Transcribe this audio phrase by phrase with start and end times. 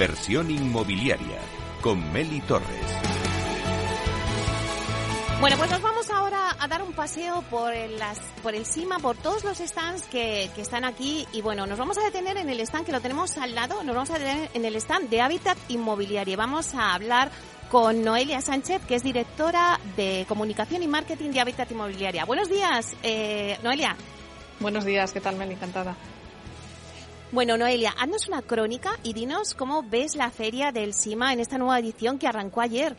[0.00, 1.40] Inversión inmobiliaria
[1.82, 2.86] con Meli Torres.
[5.42, 8.98] Bueno, pues nos vamos ahora a dar un paseo por el, las, por el CIMA,
[8.98, 11.28] por todos los stands que, que, están aquí.
[11.34, 13.94] Y bueno, nos vamos a detener en el stand que lo tenemos al lado, nos
[13.94, 16.34] vamos a detener en el stand de Hábitat Inmobiliario.
[16.38, 17.30] Vamos a hablar
[17.70, 22.24] con Noelia Sánchez, que es directora de Comunicación y Marketing de Hábitat Inmobiliaria.
[22.24, 23.96] Buenos días, eh, Noelia.
[24.60, 25.52] Buenos días, ¿qué tal, Meli?
[25.52, 25.94] Encantada.
[27.32, 31.58] Bueno, Noelia, haznos una crónica y dinos cómo ves la feria del SIMA en esta
[31.58, 32.96] nueva edición que arrancó ayer.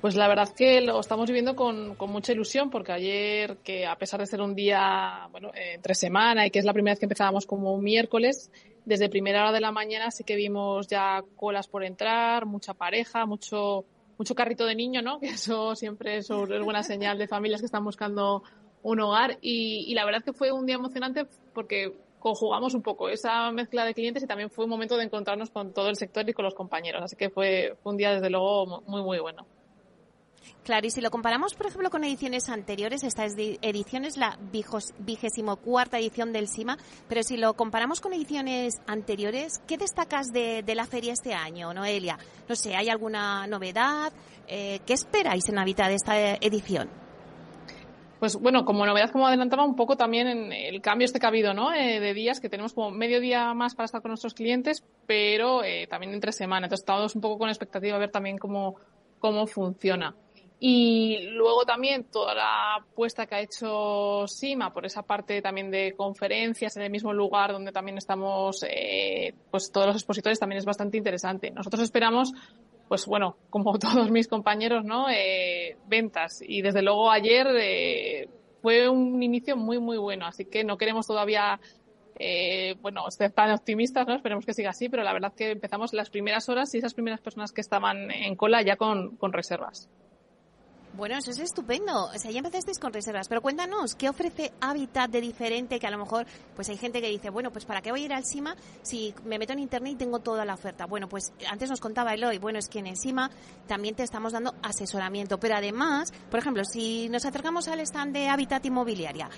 [0.00, 4.18] Pues la verdad que lo estamos viviendo con, mucha ilusión porque ayer, que a pesar
[4.18, 7.04] de ser un día, bueno, eh, entre semana y que es la primera vez que
[7.04, 8.50] empezábamos como un miércoles,
[8.84, 13.24] desde primera hora de la mañana sí que vimos ya colas por entrar, mucha pareja,
[13.24, 13.84] mucho,
[14.18, 15.20] mucho carrito de niño, ¿no?
[15.20, 18.42] Que eso siempre es una buena señal de familias que están buscando
[18.82, 21.94] un hogar y, y la verdad que fue un día emocionante porque
[22.26, 25.72] conjugamos un poco esa mezcla de clientes y también fue un momento de encontrarnos con
[25.72, 27.00] todo el sector y con los compañeros.
[27.04, 29.46] Así que fue, un día desde luego muy, muy bueno.
[30.64, 35.54] Claro, y si lo comparamos, por ejemplo, con ediciones anteriores, esta edición es la vigésimo
[35.58, 36.76] cuarta edición del SIMA,
[37.08, 41.72] pero si lo comparamos con ediciones anteriores, ¿qué destacas de, de la feria este año,
[41.72, 42.18] Noelia?
[42.48, 44.12] No sé, ¿hay alguna novedad?
[44.48, 47.05] Eh, ¿Qué esperáis en Habitat de esta edición?
[48.18, 51.28] Pues bueno, como novedad, como adelantaba un poco también en el cambio este que ha
[51.28, 51.74] habido, ¿no?
[51.74, 55.62] Eh, de días, que tenemos como medio día más para estar con nuestros clientes, pero
[55.62, 56.66] eh, también entre semana.
[56.66, 58.76] Entonces estamos un poco con expectativa a ver también cómo,
[59.18, 60.14] cómo funciona.
[60.58, 65.92] Y luego también toda la apuesta que ha hecho Sima por esa parte también de
[65.94, 70.64] conferencias en el mismo lugar donde también estamos, eh, pues todos los expositores también es
[70.64, 71.50] bastante interesante.
[71.50, 72.32] Nosotros esperamos,
[72.88, 75.08] pues bueno, como todos mis compañeros, ¿no?
[75.10, 76.42] Eh, ventas.
[76.46, 78.28] Y desde luego ayer eh,
[78.62, 80.26] fue un inicio muy, muy bueno.
[80.26, 81.60] Así que no queremos todavía
[82.18, 84.14] eh, bueno, ser tan optimistas, ¿no?
[84.14, 87.20] Esperemos que siga así, pero la verdad que empezamos las primeras horas y esas primeras
[87.20, 89.90] personas que estaban en cola ya con, con reservas.
[90.96, 92.06] Bueno, eso es estupendo.
[92.06, 93.28] O sea, ya empezasteis con reservas.
[93.28, 97.08] Pero cuéntanos, ¿qué ofrece Habitat de diferente que a lo mejor, pues hay gente que
[97.08, 99.92] dice, bueno, pues ¿para qué voy a ir al SIMA si me meto en internet
[99.92, 100.86] y tengo toda la oferta?
[100.86, 103.30] Bueno, pues antes nos contaba Eloy, bueno, es que en el SIMA
[103.66, 105.38] también te estamos dando asesoramiento.
[105.38, 109.28] Pero además, por ejemplo, si nos acercamos al stand de Habitat Inmobiliaria,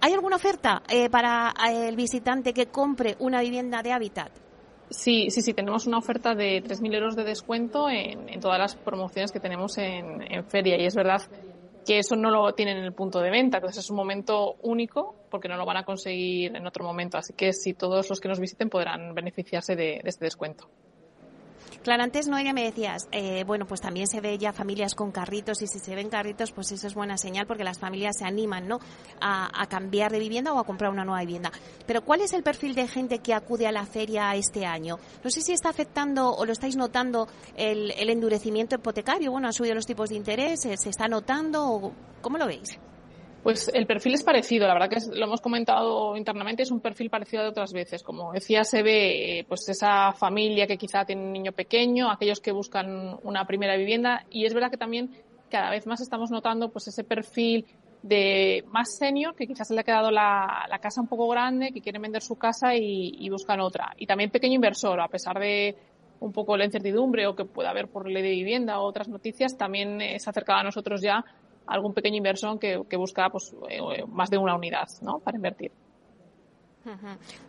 [0.00, 4.47] ¿hay alguna oferta eh, para el visitante que compre una vivienda de Habitat?
[4.90, 9.32] Sí, sí, sí, tenemos una oferta de 3.000 euros de descuento en, todas las promociones
[9.32, 11.20] que tenemos en, en, feria y es verdad
[11.84, 15.14] que eso no lo tienen en el punto de venta, entonces es un momento único
[15.30, 18.28] porque no lo van a conseguir en otro momento, así que si todos los que
[18.28, 20.68] nos visiten podrán beneficiarse de este descuento.
[21.82, 25.62] Claro, antes Noelia me decías, eh, bueno, pues también se ve ya familias con carritos
[25.62, 28.68] y si se ven carritos, pues eso es buena señal porque las familias se animan,
[28.68, 28.80] ¿no?
[29.20, 31.52] A, cambiar de vivienda o a comprar una nueva vivienda.
[31.86, 34.98] Pero ¿cuál es el perfil de gente que acude a la feria este año?
[35.22, 39.30] No sé si está afectando o lo estáis notando el, el endurecimiento hipotecario.
[39.30, 41.92] Bueno, han subido los tipos de interés, se, se está notando o
[42.22, 42.78] ¿cómo lo veis?
[43.42, 47.08] Pues el perfil es parecido, la verdad que lo hemos comentado internamente, es un perfil
[47.08, 48.02] parecido de otras veces.
[48.02, 52.52] Como decía, se ve pues esa familia que quizá tiene un niño pequeño, aquellos que
[52.52, 55.10] buscan una primera vivienda y es verdad que también
[55.50, 57.64] cada vez más estamos notando pues ese perfil
[58.02, 61.72] de más senior, que quizás se le ha quedado la, la casa un poco grande,
[61.72, 63.92] que quieren vender su casa y, y, buscan otra.
[63.96, 65.76] Y también pequeño inversor, a pesar de
[66.20, 69.56] un poco la incertidumbre o que pueda haber por ley de vivienda o otras noticias,
[69.56, 71.24] también se ha acercado a nosotros ya
[71.68, 75.18] algún pequeño inversor que, que busca pues, eh, más de una unidad ¿no?
[75.20, 75.72] para invertir.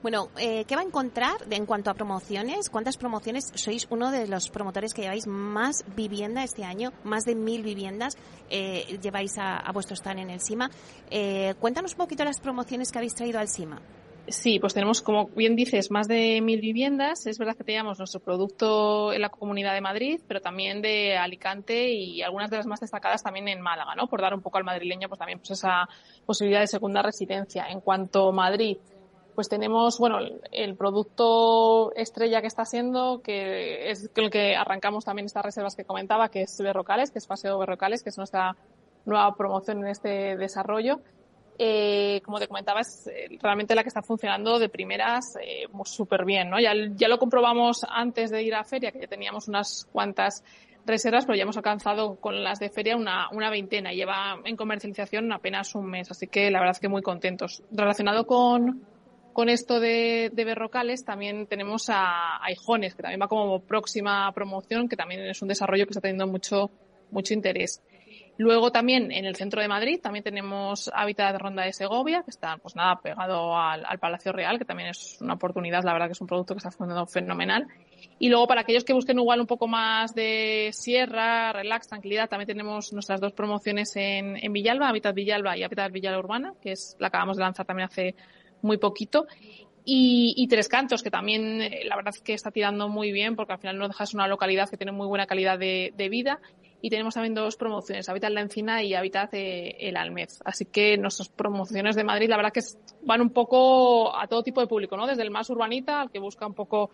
[0.01, 2.69] Bueno, eh, ¿qué va a encontrar en cuanto a promociones?
[2.69, 3.51] ¿Cuántas promociones?
[3.55, 8.17] Sois uno de los promotores que lleváis más vivienda este año, más de mil viviendas
[8.49, 10.69] eh, lleváis a, a, vuestro stand en el SIMA.
[11.09, 13.81] Eh, cuéntanos un poquito las promociones que habéis traído al SIMA.
[14.31, 17.25] Sí, pues tenemos, como bien dices, más de mil viviendas.
[17.25, 21.91] Es verdad que teníamos nuestro producto en la Comunidad de Madrid, pero también de Alicante
[21.91, 24.07] y algunas de las más destacadas también en Málaga, ¿no?
[24.07, 25.87] Por dar un poco al madrileño, pues también pues esa
[26.25, 27.65] posibilidad de segunda residencia.
[27.69, 28.77] En cuanto a Madrid,
[29.33, 30.19] pues tenemos, bueno,
[30.51, 35.85] el producto estrella que está siendo, que es el que arrancamos también estas reservas que
[35.85, 38.55] comentaba, que es Berrocales, que es Paseo Berrocales, que es nuestra
[39.05, 40.99] nueva promoción en este desarrollo
[41.61, 46.23] eh, como te comentaba, es eh, realmente la que está funcionando de primeras eh, súper
[46.23, 46.57] bien, ¿no?
[46.57, 50.41] Ya, ya lo comprobamos antes de ir a feria, que ya teníamos unas cuantas
[50.85, 53.91] reservas, pero ya hemos alcanzado con las de feria una, una veintena.
[53.91, 57.61] Lleva en comercialización apenas un mes, así que la verdad es que muy contentos.
[57.71, 58.81] Relacionado con,
[59.33, 64.31] con esto de, de Berrocales, también tenemos a, a Ijones, que también va como próxima
[64.31, 66.71] promoción, que también es un desarrollo que está teniendo mucho,
[67.11, 67.81] mucho interés.
[68.39, 72.55] Luego también en el centro de Madrid también tenemos Hábitat Ronda de Segovia, que está
[72.55, 76.21] pues nada pegado al, Palacio Real, que también es una oportunidad, la verdad que es
[76.21, 77.67] un producto que está funcionando fenomenal.
[78.17, 82.47] Y luego para aquellos que busquen igual un poco más de sierra, relax, tranquilidad, también
[82.47, 86.95] tenemos nuestras dos promociones en, en Villalba, Hábitat Villalba y Hábitat Villalba Urbana, que es
[86.97, 88.15] la acabamos de lanzar también hace
[88.61, 89.27] muy poquito.
[89.83, 93.51] Y, Tres Cantos, que también eh, la verdad es que está tirando muy bien porque
[93.51, 96.39] al final no dejas una localidad que tiene muy buena calidad de vida
[96.81, 100.39] y tenemos también dos promociones, Habitat La Encina y Habitat eh, El Almez.
[100.45, 102.61] Así que nuestras promociones de Madrid, la verdad que
[103.03, 105.05] van un poco a todo tipo de público, ¿no?
[105.05, 106.91] Desde el más urbanita al que busca un poco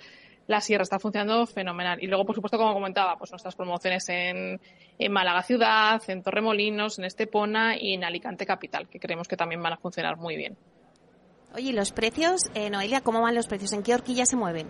[0.48, 2.02] la sierra, está funcionando fenomenal.
[2.02, 4.60] Y luego, por supuesto, como comentaba, pues nuestras promociones en,
[4.98, 9.62] en Málaga Ciudad, en Torremolinos, en Estepona y en Alicante Capital, que creemos que también
[9.62, 10.58] van a funcionar muy bien.
[11.54, 13.72] Oye, ¿y los precios, eh, Noelia, cómo van los precios?
[13.74, 14.68] ¿En qué horquilla se mueven?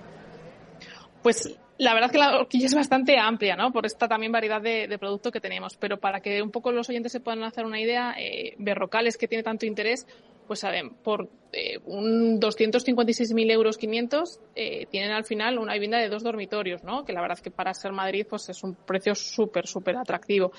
[1.25, 3.72] Pues la verdad que la horquilla es bastante amplia, ¿no?
[3.72, 5.75] Por esta también variedad de, producto que tenemos.
[5.75, 9.27] Pero para que un poco los oyentes se puedan hacer una idea, eh, Berrocales, que
[9.27, 10.06] tiene tanto interés,
[10.45, 16.10] pues saben, por eh, un 256.000 euros 500 eh, tienen al final una vivienda de
[16.10, 17.06] dos dormitorios, ¿no?
[17.06, 20.51] Que la verdad que para ser Madrid pues es un precio súper, súper atractivo.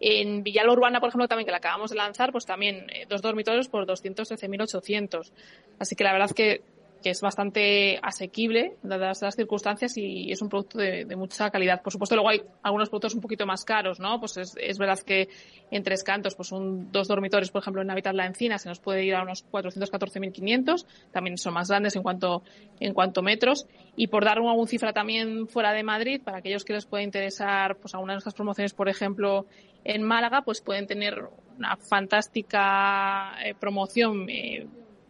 [0.00, 3.22] En Villala Urbana, por ejemplo, también que la acabamos de lanzar, pues también eh, dos
[3.22, 5.32] dormitorios por 213.800.
[5.78, 6.60] Así que la verdad que
[7.02, 11.82] que es bastante asequible dadas las circunstancias y es un producto de, mucha calidad.
[11.82, 14.20] Por supuesto, luego hay algunos productos un poquito más caros, ¿no?
[14.20, 15.28] Pues es, verdad que
[15.70, 18.80] en Tres Cantos, pues un, dos dormitorios, por ejemplo, en Habitat La Encina se nos
[18.80, 22.42] puede ir a unos 414.500, también son más grandes en cuanto,
[22.80, 23.66] en cuanto metros.
[23.96, 27.76] Y por dar una cifra también fuera de Madrid, para aquellos que les pueda interesar,
[27.76, 29.46] pues algunas de nuestras promociones, por ejemplo,
[29.84, 34.66] en Málaga, pues pueden tener una fantástica eh, promoción, eh,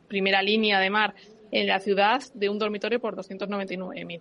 [0.09, 1.15] primera línea de mar,
[1.51, 4.21] en la ciudad de un dormitorio por 299.000.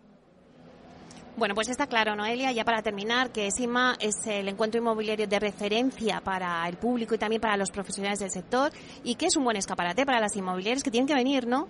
[1.39, 5.39] Bueno, pues está claro, Noelia, ya para terminar, que SIMA es el encuentro inmobiliario de
[5.39, 8.73] referencia para el público y también para los profesionales del sector
[9.05, 11.69] y que es un buen escaparate para las inmobiliarias que tienen que venir, ¿no?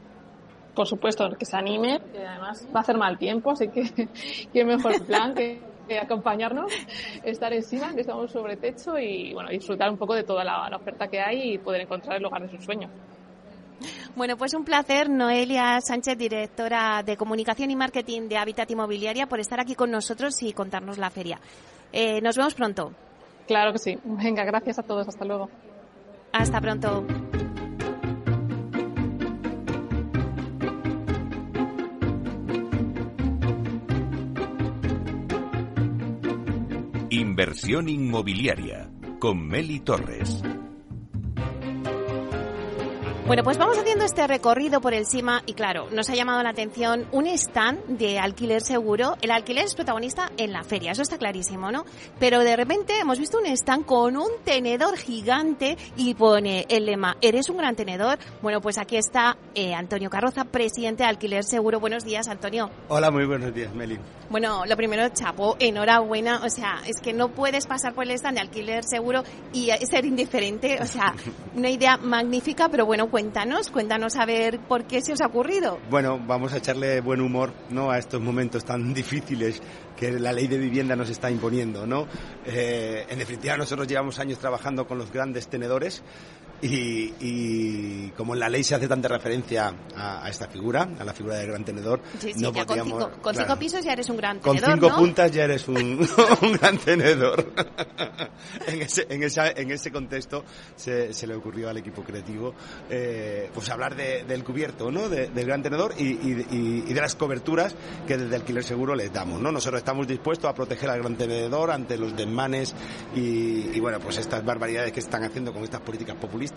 [0.73, 3.83] Por supuesto, que se anime, que además va a hacer mal tiempo, así que
[4.53, 5.61] qué mejor plan que,
[6.01, 6.71] acompañarnos,
[7.23, 10.67] estar en SIMA, que estamos sobre techo y bueno, disfrutar un poco de toda la,
[10.67, 12.89] la oferta que hay y poder encontrar el lugar de sus sueños.
[14.19, 19.39] Bueno, pues un placer, Noelia Sánchez, directora de Comunicación y Marketing de Habitat Inmobiliaria, por
[19.39, 21.39] estar aquí con nosotros y contarnos la feria.
[21.93, 22.91] Eh, nos vemos pronto.
[23.47, 23.97] Claro que sí.
[24.03, 25.07] Venga, gracias a todos.
[25.07, 25.49] Hasta luego.
[26.33, 27.07] Hasta pronto.
[37.09, 40.43] Inversión inmobiliaria con Meli Torres.
[43.29, 46.49] Bueno, pues vamos haciendo este recorrido por el SIMA y claro, nos ha llamado la
[46.49, 49.17] atención un stand de alquiler seguro.
[49.21, 51.85] El alquiler es protagonista en la feria, eso está clarísimo, ¿no?
[52.19, 57.17] Pero de repente hemos visto un stand con un tenedor gigante y pone el lema,
[57.21, 58.17] ¿eres un gran tenedor?
[58.41, 61.79] Bueno, pues aquí está eh, Antonio Carroza, presidente de Alquiler Seguro.
[61.79, 62.71] Buenos días, Antonio.
[62.87, 63.99] Hola, muy buenos días, Meli.
[64.31, 66.41] Bueno, lo primero, chapo, enhorabuena.
[66.43, 70.05] O sea, es que no puedes pasar por el stand de Alquiler Seguro y ser
[70.05, 70.79] indiferente.
[70.81, 71.13] O sea,
[71.55, 75.77] una idea magnífica, pero bueno, cuéntanos, cuéntanos a ver por qué se os ha ocurrido.
[75.89, 77.91] Bueno, vamos a echarle buen humor ¿no?
[77.91, 79.61] a estos momentos tan difíciles
[79.97, 81.85] que la ley de vivienda nos está imponiendo.
[81.85, 82.07] ¿no?
[82.45, 86.01] Eh, en definitiva, nosotros llevamos años trabajando con los grandes tenedores
[86.61, 91.35] y, como en la ley se hace tanta referencia a, esta figura, a la figura
[91.37, 92.01] del gran tenedor,
[92.37, 94.61] no podríamos, con, cinco, pisos ya eres un gran tenedor.
[94.61, 96.07] Con cinco puntas ya eres un,
[96.59, 97.53] gran tenedor.
[98.67, 100.43] en, ese, en, esa, en ese contexto
[100.75, 102.53] se, se le ocurrió al equipo creativo
[102.89, 105.09] eh, pues hablar del cubierto, ¿no?
[105.09, 107.75] del gran tenedor y, y, de las coberturas
[108.07, 109.39] que desde Alquiler Seguro le damos.
[109.41, 109.51] ¿no?
[109.51, 112.75] Nosotros estamos dispuestos a proteger al gran tenedor ante los desmanes
[113.15, 116.48] y, bueno, pues estas barbaridades que están haciendo con estas políticas populistas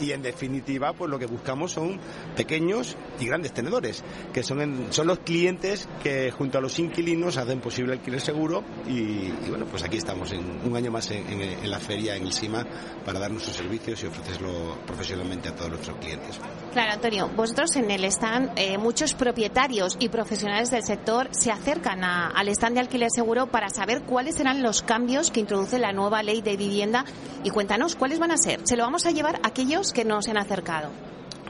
[0.00, 1.98] y en definitiva pues lo que buscamos son
[2.36, 4.02] pequeños y grandes tenedores
[4.32, 9.30] que son son los clientes que junto a los inquilinos hacen posible alquiler seguro y,
[9.48, 12.66] bueno pues aquí estamos en un año más en, la feria en el SIMA
[13.04, 16.40] para dar nuestros servicios y ofrecerlo profesionalmente a todos nuestros clientes.
[16.74, 22.02] Claro, Antonio, vosotros en el stand, eh, muchos propietarios y profesionales del sector se acercan
[22.02, 26.24] al stand de alquiler seguro para saber cuáles serán los cambios que introduce la nueva
[26.24, 27.04] ley de vivienda
[27.44, 28.58] y cuéntanos cuáles van a ser.
[28.64, 30.90] Se lo vamos a llevar aquellos que nos han acercado?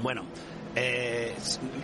[0.02, 0.26] Bueno,
[0.76, 1.34] Eh,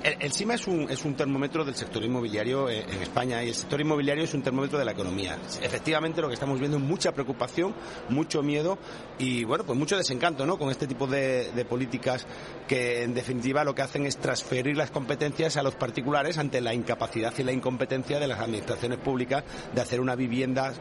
[0.02, 3.80] el, SIMA es un, es un termómetro del sector inmobiliario en, España y el sector
[3.80, 5.38] inmobiliario es un termómetro de la economía.
[5.62, 7.74] Efectivamente, lo que estamos viendo es mucha preocupación,
[8.08, 8.78] mucho miedo
[9.18, 10.58] y, bueno, pues mucho desencanto, ¿no?
[10.58, 12.26] Con este tipo de, de políticas
[12.66, 16.74] que, en definitiva, lo que hacen es transferir las competencias a los particulares ante la
[16.74, 20.72] incapacidad y la incompetencia de las administraciones públicas de hacer una vivienda,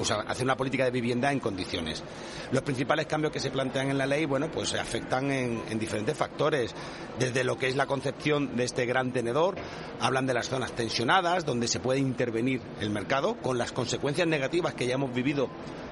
[0.00, 2.04] o sea, hacer una política de vivienda en condiciones.
[2.52, 5.78] Los principales cambios que se plantean en la ley, bueno, pues se afectan en, en
[5.78, 6.74] diferentes factores,
[7.18, 9.56] desde lo que es la concepción de este gran tenedor,
[10.00, 14.74] hablan de las zonas tensionadas, donde se puede intervenir el mercado, con las consecuencias negativas
[14.74, 15.48] que ya hemos vivido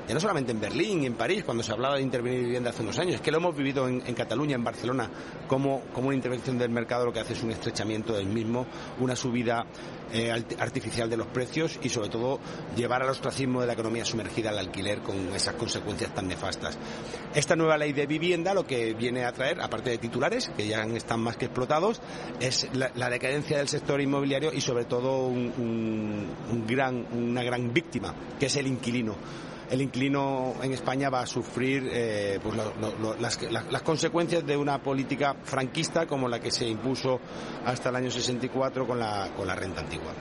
[0.06, 2.82] ya no solamente en Berlín y en París, cuando se hablaba de intervenir vivienda hace
[2.82, 5.10] unos años, es que lo hemos vivido en, Cataluña, en Barcelona,
[5.48, 8.66] como, como, una intervención del mercado lo que hace es un estrechamiento del mismo,
[9.00, 9.66] una subida
[10.12, 12.38] eh, artificial de los precios y sobre todo
[12.76, 16.78] llevar al ostracismo de la economía sumergida al alquiler con esas consecuencias tan nefastas.
[17.34, 20.82] Esta nueva ley de vivienda lo que viene a traer, aparte de titulares, que ya
[20.84, 22.00] están más que explotados,
[22.40, 28.46] es la, decadencia del sector inmobiliario y sobre todo un, gran, una gran víctima, que
[28.46, 29.16] es el inquilino
[29.70, 32.56] el inquilino en España va a sufrir eh, pues
[33.20, 37.20] las, consecuencias de una política franquista como la que se impuso
[37.64, 40.12] hasta el año 64 con la, con la renta antigua.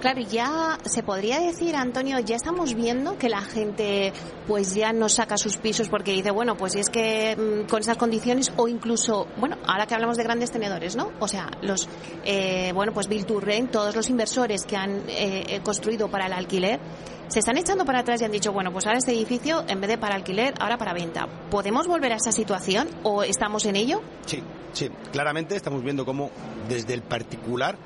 [0.00, 4.14] Claro, ya se podría decir, Antonio, ya estamos viendo que la gente
[4.46, 7.98] pues ya no saca sus pisos porque dice, bueno, pues es que mm, con esas
[7.98, 11.12] condiciones o incluso, bueno, ahora que hablamos de grandes tenedores, ¿no?
[11.20, 11.86] O sea, los,
[12.24, 13.26] eh, bueno, pues Bill
[13.70, 16.80] todos los inversores que han eh, construido para el alquiler,
[17.30, 19.88] se están echando para atrás y han dicho, bueno, pues ahora este edificio, en vez
[19.88, 21.28] de para alquiler, ahora para venta.
[21.48, 24.02] ¿Podemos volver a esa situación o estamos en ello?
[24.26, 26.30] Sí, sí, claramente estamos viendo cómo
[26.68, 27.76] desde el particular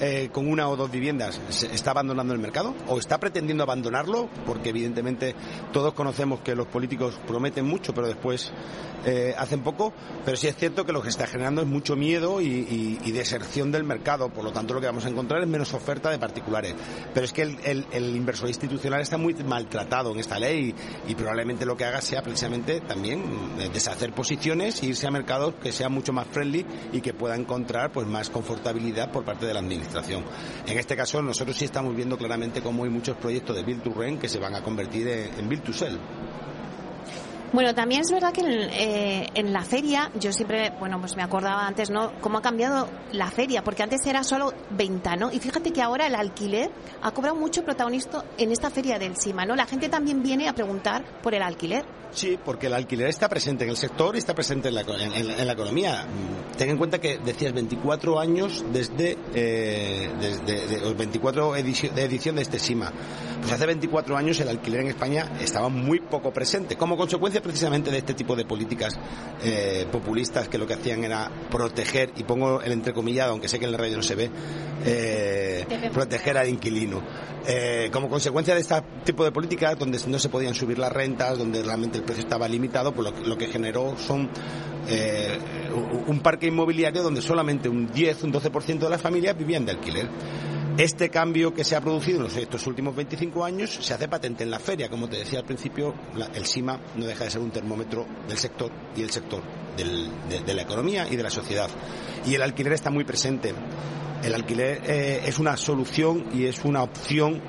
[0.00, 1.40] eh, con una o dos viviendas
[1.72, 5.34] está abandonando el mercado o está pretendiendo abandonarlo porque evidentemente
[5.72, 8.52] todos conocemos que los políticos prometen mucho pero después
[9.04, 9.92] eh, hacen poco.
[10.24, 13.84] Pero sí es cierto que lo que está generando es mucho miedo y, deserción del
[13.84, 14.30] mercado.
[14.30, 16.74] Por lo tanto lo que vamos a encontrar es menos oferta de particulares.
[17.12, 20.74] Pero es que el, inversor institucional está muy maltratado en esta ley
[21.08, 23.22] y, probablemente lo que haga sea precisamente también
[23.72, 27.92] deshacer posiciones e irse a mercados que sean mucho más friendly y que pueda encontrar
[27.92, 29.81] pues más confortabilidad por parte de la administración
[30.66, 33.92] en este caso, nosotros sí estamos viendo claramente cómo hay muchos proyectos de Build to
[34.20, 35.98] que se van a convertir en, Build to Sell.
[37.52, 41.66] Bueno, también es verdad que eh, en, la feria, yo siempre, bueno, pues me acordaba
[41.66, 42.12] antes, ¿no?
[42.22, 45.30] Cómo ha cambiado la feria, porque antes era solo venta, ¿no?
[45.30, 46.70] Y fíjate que ahora el alquiler
[47.02, 49.54] ha cobrado mucho protagonismo en esta feria del CIMA, ¿no?
[49.54, 51.84] La gente también viene a preguntar por el alquiler.
[52.12, 55.46] Sí, porque el alquiler está presente en el sector y está presente en la, en,
[55.46, 56.06] la economía.
[56.58, 62.42] Ten en cuenta que decías 24 años desde, eh, desde 24 edición, de edición de
[62.42, 62.92] este SIMA.
[63.40, 67.90] Pues hace 24 años el alquiler en España estaba muy poco presente, como consecuencia precisamente
[67.90, 68.98] de este tipo de políticas
[69.42, 73.64] eh, populistas que lo que hacían era proteger, y pongo el entrecomillado, aunque sé que
[73.64, 74.30] en la radio no se ve,
[74.84, 77.02] eh, proteger al inquilino.
[77.46, 81.36] Eh, como consecuencia de este tipo de políticas, donde no se podían subir las rentas,
[81.38, 84.28] donde realmente el precio estaba limitado, pues lo, que generó son
[84.88, 85.38] eh,
[86.06, 90.08] un parque inmobiliario donde solamente un 10, un 12% de las familias vivían de alquiler.
[90.78, 94.50] Este cambio que se ha producido en estos últimos 25 años se hace patente en
[94.50, 94.88] la feria.
[94.88, 95.94] Como te decía al principio,
[96.34, 99.42] el SIMA no deja de ser un termómetro del sector y el sector
[99.76, 101.68] de, la economía y de la sociedad.
[102.24, 103.52] Y el alquiler está muy presente.
[104.24, 107.42] El alquiler eh, es una solución y es una opción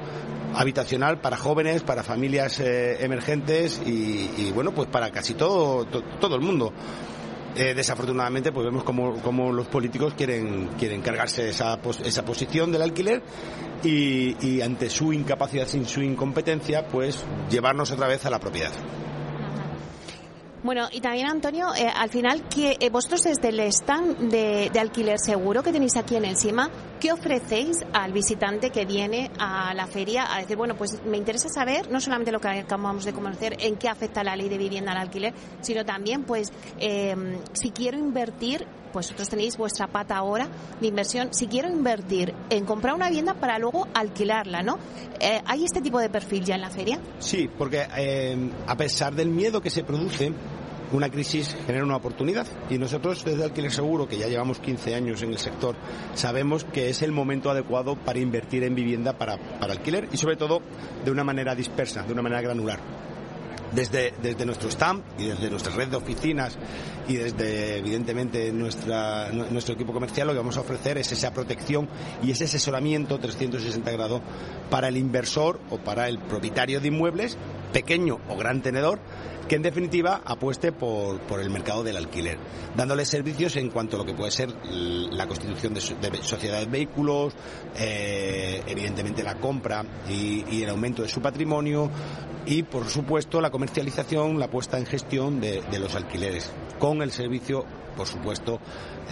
[0.54, 6.42] habitacional para jóvenes, para familias eh, emergentes y, bueno, pues para casi todo, todo el
[6.42, 6.74] mundo.
[7.56, 13.22] Eh, desafortunadamente pues vemos como, los políticos quieren, quieren cargarse esa, esa posición del alquiler
[13.84, 18.72] y, y ante su incapacidad, sin su incompetencia, pues llevarnos otra vez a la propiedad.
[20.64, 25.20] Bueno, y también, Antonio, eh, al final, que eh, vosotros desde el stand de, alquiler
[25.20, 26.70] seguro que tenéis aquí en encima,
[27.02, 31.50] ¿qué ofrecéis al visitante que viene a la feria a decir, bueno, pues me interesa
[31.50, 34.94] saber no solamente lo que acabamos de conocer, en qué afecta la ley de vivienda
[34.94, 36.48] al alquiler, sino también, pues,
[36.80, 40.48] em, si quiero invertir, vosotros tenéis vuestra pata ahora
[40.80, 44.78] de inversión, si quiero invertir en comprar una vivienda para luego alquilarla, ¿no?
[45.20, 47.00] Eh, ¿Hay este tipo de perfil ya en la feria?
[47.20, 50.32] Sí, porque em, a pesar del miedo que se produce,
[50.94, 55.22] una crisis genera una oportunidad y nosotros desde Alquiler Seguro, que ya llevamos 15 años
[55.24, 55.76] en el sector,
[56.14, 60.36] sabemos que es el momento adecuado para invertir en vivienda para, para alquiler y sobre
[60.36, 60.62] todo
[61.04, 62.80] de una manera dispersa, de una manera granular.
[63.76, 66.58] Desde, desde nuestro stand y desde nuestra red de oficinas
[67.08, 71.90] y desde, evidentemente, nuestra, nuestro equipo comercial, lo que vamos a ofrecer es esa protección
[72.22, 74.22] y ese asesoramiento 360 grados
[74.70, 77.38] para el inversor o para el propietario de inmuebles,
[77.72, 79.00] pequeño o gran tenedor,
[79.54, 82.40] que en definitiva apueste por, por el mercado del alquiler,
[82.76, 85.82] dándole servicios en cuanto a lo que puede ser la constitución de,
[86.24, 87.36] sociedades de vehículos,
[87.78, 91.88] eh, evidentemente la compra y, el aumento de su patrimonio
[92.48, 97.64] y por supuesto la comercialización, la puesta en gestión de los alquileres con el servicio
[97.94, 98.60] por supuesto,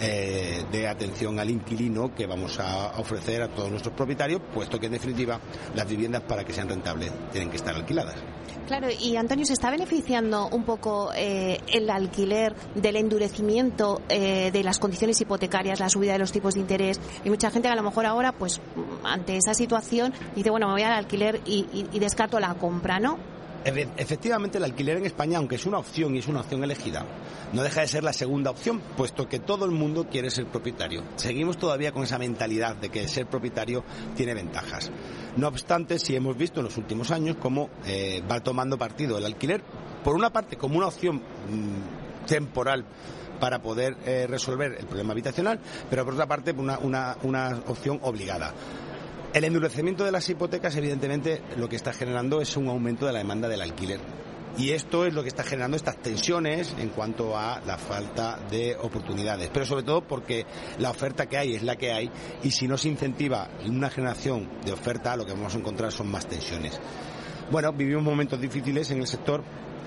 [0.00, 4.86] eh, de atención al inquilino que vamos a ofrecer a todos nuestros propietarios, puesto que
[4.86, 5.38] en definitiva
[5.74, 8.16] las viviendas para que sean rentables tienen que estar alquiladas.
[8.66, 14.62] Claro, y Antonio, ¿se está beneficiando un poco eh, el alquiler del endurecimiento eh, de
[14.62, 17.00] las condiciones hipotecarias, la subida de los tipos de interés?
[17.24, 18.60] Y mucha gente a lo mejor ahora, pues
[19.04, 23.18] ante esa situación, dice, bueno, me voy al alquiler y descarto la compra, ¿no?
[23.64, 27.06] Efectivamente, el alquiler en España, aunque es una opción y es una opción elegida,
[27.52, 31.04] no deja de ser la segunda opción, puesto que todo el mundo quiere ser propietario.
[31.16, 33.84] Seguimos todavía con esa mentalidad de que ser propietario
[34.16, 34.90] tiene ventajas.
[35.36, 39.26] No obstante, sí hemos visto en los últimos años cómo eh, va tomando partido el
[39.26, 39.62] alquiler,
[40.02, 42.84] por una parte como una opción mm, temporal
[43.38, 48.52] para poder eh, resolver el problema habitacional, pero por otra parte una, una opción obligada.
[49.34, 53.20] El endurecimiento de las hipotecas, evidentemente, lo que está generando es un aumento de la
[53.20, 53.98] demanda del alquiler.
[54.58, 58.76] Y esto es lo que está generando estas tensiones en cuanto a la falta de
[58.76, 59.48] oportunidades.
[59.50, 60.44] Pero sobre todo porque
[60.78, 62.10] la oferta que hay es la que hay
[62.42, 66.10] y si no se incentiva una generación de oferta, lo que vamos a encontrar son
[66.10, 66.78] más tensiones.
[67.50, 69.42] Bueno, vivimos momentos difíciles en el sector.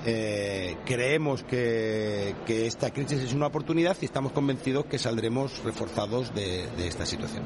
[0.08, 6.88] Eh, creemos que, esta crisis es una oportunidad y estamos convencidos que saldremos reforzados de
[6.88, 7.44] esta situación.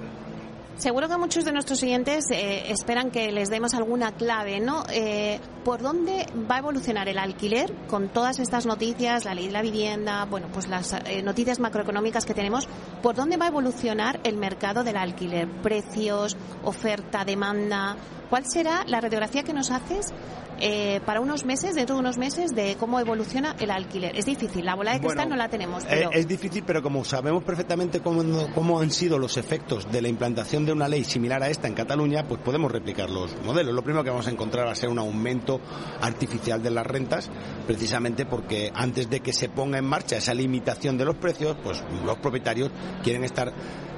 [0.79, 4.86] Seguro que muchos de nuestros oyentes eh, esperan que les demos alguna clave, ¿no?
[4.89, 9.51] Eh, ¿Por dónde va a evolucionar el alquiler con todas estas noticias, la ley de
[9.51, 12.69] la vivienda, bueno, pues las eh, noticias macroeconómicas que tenemos?
[13.03, 15.50] ¿Por dónde va a evolucionar el mercado del alquiler?
[15.62, 17.98] ¿Precios, oferta, demanda?
[18.29, 20.13] ¿Cuál será la radiografía que nos haces
[20.62, 24.18] eh, para unos meses, dentro de unos meses, de cómo evoluciona el alquiler.
[24.18, 25.86] Es difícil, la bola de cristal no la tenemos.
[25.86, 26.12] Pero...
[26.12, 30.66] Es, difícil, pero como sabemos perfectamente cómo, cómo han sido los efectos de la implantación
[30.66, 33.74] de una ley similar a esta en Cataluña, pues podemos replicar los modelos.
[33.74, 35.60] Lo primero que vamos a encontrar va a ser un aumento
[36.01, 37.29] artificial de las rentas,
[37.66, 41.83] precisamente porque antes de que se ponga en marcha esa limitación de los precios, pues
[42.05, 42.72] los propietarios
[43.03, 43.53] quieren estar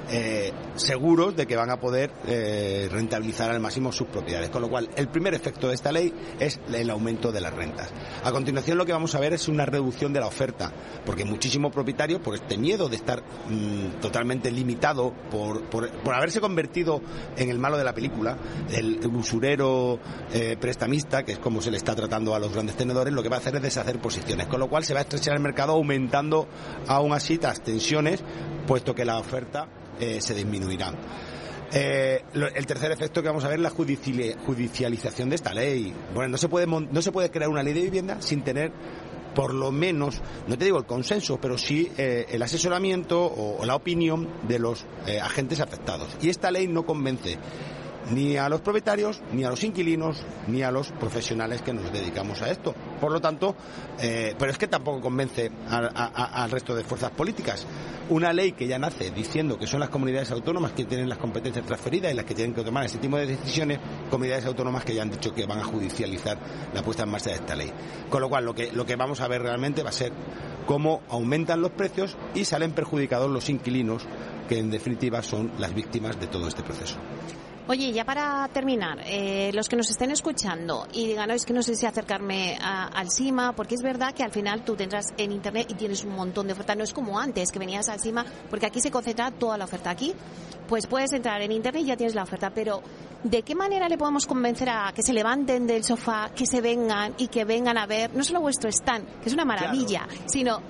[0.09, 4.49] eh, seguros de que van a poder eh, rentabilizar al máximo sus propiedades.
[4.49, 7.89] Con lo cual, el primer efecto de esta ley es el aumento de las rentas.
[8.23, 10.71] A continuación, lo que vamos a ver es una reducción de la oferta,
[11.05, 17.01] porque muchísimos propietarios, por este miedo de estar mm, totalmente limitado, por, por, haberse convertido
[17.37, 18.37] en el malo de la película,
[18.71, 19.99] el, usurero
[20.33, 23.29] eh, prestamista, que es como se le está tratando a los grandes tenedores, lo que
[23.29, 24.47] va a hacer es deshacer posiciones.
[24.47, 26.47] Con lo cual, se va a estrechar el mercado aumentando
[26.87, 28.23] aún así las tensiones,
[28.67, 29.67] puesto que la oferta
[30.01, 30.95] eh, se disminuirán.
[31.73, 35.93] Eh, el tercer efecto que vamos a ver es la judicialización de esta ley.
[36.13, 38.73] Bueno, no se puede no se puede crear una ley de vivienda sin tener
[39.33, 43.75] por lo menos, no te digo el consenso, pero sí eh, el asesoramiento o, la
[43.75, 44.85] opinión de los
[45.21, 46.09] agentes afectados.
[46.21, 47.37] Y esta ley no convence
[48.09, 52.41] ni a los propietarios, ni a los inquilinos, ni a los profesionales que nos dedicamos
[52.41, 52.73] a esto.
[52.99, 53.55] Por lo tanto,
[53.99, 57.65] eh, pero es que tampoco convence al resto de fuerzas políticas.
[58.09, 61.65] Una ley que ya nace diciendo que son las comunidades autónomas que tienen las competencias
[61.65, 65.03] transferidas y las que tienen que tomar ese tipo de decisiones, comunidades autónomas que ya
[65.03, 66.37] han dicho que van a judicializar
[66.73, 67.71] la puesta en marcha de esta ley.
[68.09, 70.11] Con lo cual, lo que, lo que vamos a ver realmente va a ser
[70.65, 74.03] cómo aumentan los precios y salen perjudicados los inquilinos,
[74.49, 76.97] que en definitiva son las víctimas de todo este proceso.
[77.67, 81.53] Oye, ya para terminar, eh, los que nos estén escuchando y digan, no, es que
[81.53, 85.31] no sé si acercarme al CIMA, porque es verdad que al final tú tendrás en
[85.31, 88.25] Internet y tienes un montón de oferta, no es como antes que venías al CIMA,
[88.49, 89.91] porque aquí se concentra toda la oferta.
[89.91, 90.13] Aquí,
[90.67, 92.81] pues puedes entrar en Internet y ya tienes la oferta, pero
[93.23, 97.13] ¿de qué manera le podemos convencer a que se levanten del sofá, que se vengan
[97.19, 100.61] y que vengan a ver no solo vuestro stand, que es una maravilla, sino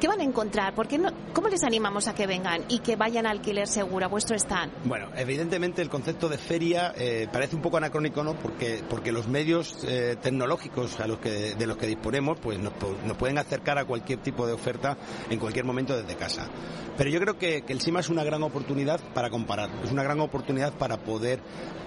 [0.00, 0.74] ¿Qué van a encontrar?
[0.74, 0.98] ¿Por qué
[1.34, 4.72] ¿Cómo les animamos a que vengan y que vayan a alquiler seguro a vuestro stand?
[4.84, 8.34] Bueno, evidentemente el concepto de feria eh, parece un poco anacrónico, ¿no?
[8.34, 12.72] Porque, porque los medios eh, tecnológicos de los que disponemos pues nos,
[13.18, 14.96] pueden acercar a cualquier tipo de oferta
[15.28, 16.48] en cualquier momento desde casa.
[16.96, 20.20] Pero yo creo que, el SIMA es una gran oportunidad para comparar, es una gran
[20.20, 21.40] oportunidad para poder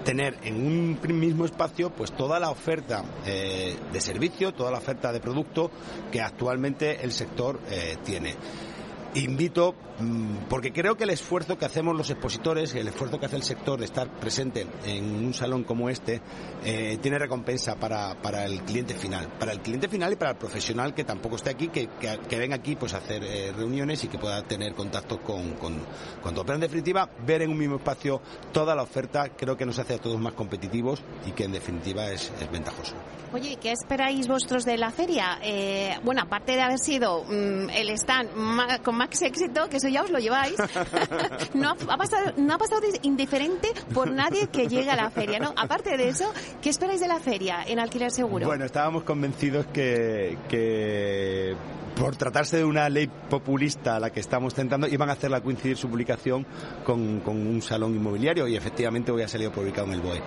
[0.06, 5.12] tener en un mismo espacio pues toda la oferta eh, de servicio, toda la oferta
[5.12, 5.72] de producto
[6.12, 7.60] que actualmente el sector
[8.04, 8.36] tiene.
[9.16, 13.36] Invito, mm, porque creo que el esfuerzo que hacemos los expositores, el esfuerzo que hace
[13.36, 16.22] el sector de estar presente en un salón como este,
[16.64, 19.28] eh, tiene recompensa para, para, el cliente final.
[19.40, 22.56] Para el cliente final y para el profesional que tampoco esté aquí, que, que, venga
[22.56, 25.80] aquí pues a hacer eh, reuniones y que pueda tener contacto con, con,
[26.22, 26.44] con, todo.
[26.46, 28.22] Pero en definitiva, ver en un mismo espacio
[28.52, 32.10] toda la oferta creo que nos hace a todos más competitivos y que en definitiva
[32.10, 32.96] es, ventajoso.
[33.32, 35.40] Oye, ¿qué esperáis vosotros de la feria?
[35.42, 38.30] Eh, bueno, aparte de haber sido mm, el stand
[38.84, 40.56] con más éxito, que eso ya os lo lleváis,
[41.54, 45.54] no, ha, pasado, no ha pasado indiferente por nadie que llegue a la feria, ¿no?
[45.56, 48.48] Aparte de eso, ¿qué esperáis de la feria en alquiler seguro?
[48.48, 51.56] Bueno, estábamos convencidos que, que
[51.96, 55.78] por tratarse de una ley populista a la que estamos tentando, iban a hacerla coincidir
[55.78, 56.46] su publicación
[56.84, 60.22] con, con, un salón inmobiliario y efectivamente hoy ha salido publicado en el BOE.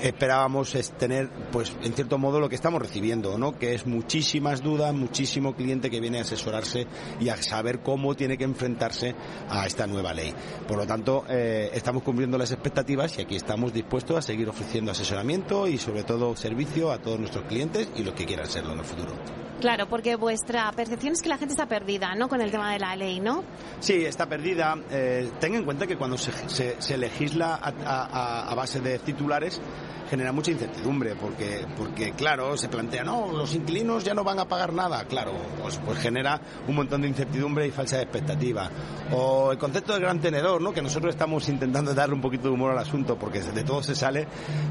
[0.00, 3.58] Esperábamos tener, pues, en cierto modo lo que estamos recibiendo, ¿no?
[3.58, 6.86] Que es muchísimas dudas, muchísimo cliente que viene a asesorarse
[7.20, 9.14] y a saber cómo tiene que enfrentarse
[9.48, 10.34] a esta nueva ley.
[10.68, 14.92] Por lo tanto, eh, estamos cumpliendo las expectativas y aquí estamos dispuestos a seguir ofreciendo
[14.92, 18.80] asesoramiento y sobre todo servicio a todos nuestros clientes y los que quieran serlo en
[18.80, 19.14] el futuro.
[19.62, 22.28] Claro, porque vuestra percepción es que la gente está perdida, ¿no?
[22.28, 23.42] Con el tema de la ley, ¿no?
[23.78, 24.76] Sí, está perdida.
[24.90, 29.62] Eh, ten en cuenta que cuando se, se, legisla a, a base de titulares,
[30.10, 34.48] genera mucha incertidumbre porque, porque claro, se plantea, no, los inquilinos ya no van a
[34.48, 35.04] pagar nada.
[35.04, 38.70] Claro, pues, pues genera un montón de incertidumbre y falsa expectativa.
[39.12, 40.72] O el concepto de gran tenedor, ¿no?
[40.72, 43.94] Que nosotros estamos intentando darle un poquito de humor al asunto porque de todo se
[43.94, 44.26] sale.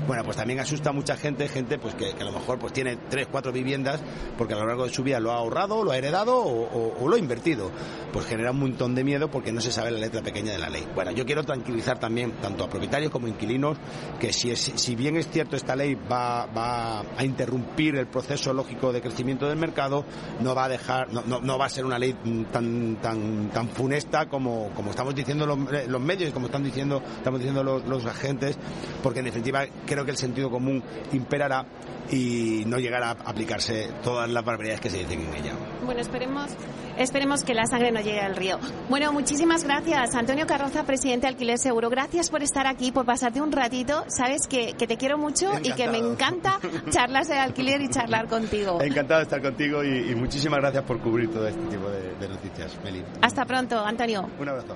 [0.08, 2.98] Bueno, pues también asusta a mucha gente, gente pues que, a lo mejor pues tiene
[3.10, 4.02] tres, cuatro viviendas
[4.38, 7.16] porque a lo largo de su vida lo ha ahorrado, lo ha heredado o, lo
[7.16, 7.72] ha invertido.
[8.14, 10.70] Pues genera un montón de miedo porque no se sabe la letra pequeña de la
[10.70, 10.88] ley.
[10.96, 13.78] Bueno, yo quiero tranquilizar también tanto a propietarios como inquilinos
[14.20, 18.54] que si, es, si bien es cierto, esta ley va, va, a interrumpir el proceso
[18.54, 20.06] lógico de crecimiento del mercado,
[20.42, 22.16] no va a dejar, no, no, va a ser una ley
[22.52, 23.19] tan, tan,
[23.54, 27.64] tan funesta como, como estamos diciendo los, los medios y como están diciendo, estamos diciendo
[27.64, 28.58] los, los agentes,
[29.04, 31.66] porque en definitiva creo que el sentido común imperará
[32.12, 35.54] y no llegará a aplicarse todas las barbaridades que se dicen en ella.
[35.86, 36.52] Bueno, esperemos,
[37.00, 38.60] esperemos que la sangre no llegue al río.
[38.90, 41.90] Bueno, muchísimas gracias, Antonio Carroza, presidente de Alquiler Seguro.
[41.90, 44.04] Gracias por estar aquí, por pasarte un ratito.
[44.08, 46.60] Sabes que, que te quiero mucho y que me encanta
[46.90, 48.82] charlas de alquiler y charlar contigo.
[48.82, 52.78] Encantado de estar contigo y, muchísimas gracias por cubrir todo este tipo de, de noticias,
[52.84, 53.04] Meli.
[53.22, 54.30] Hasta pronto, Antonio.
[54.38, 54.76] Un abrazo.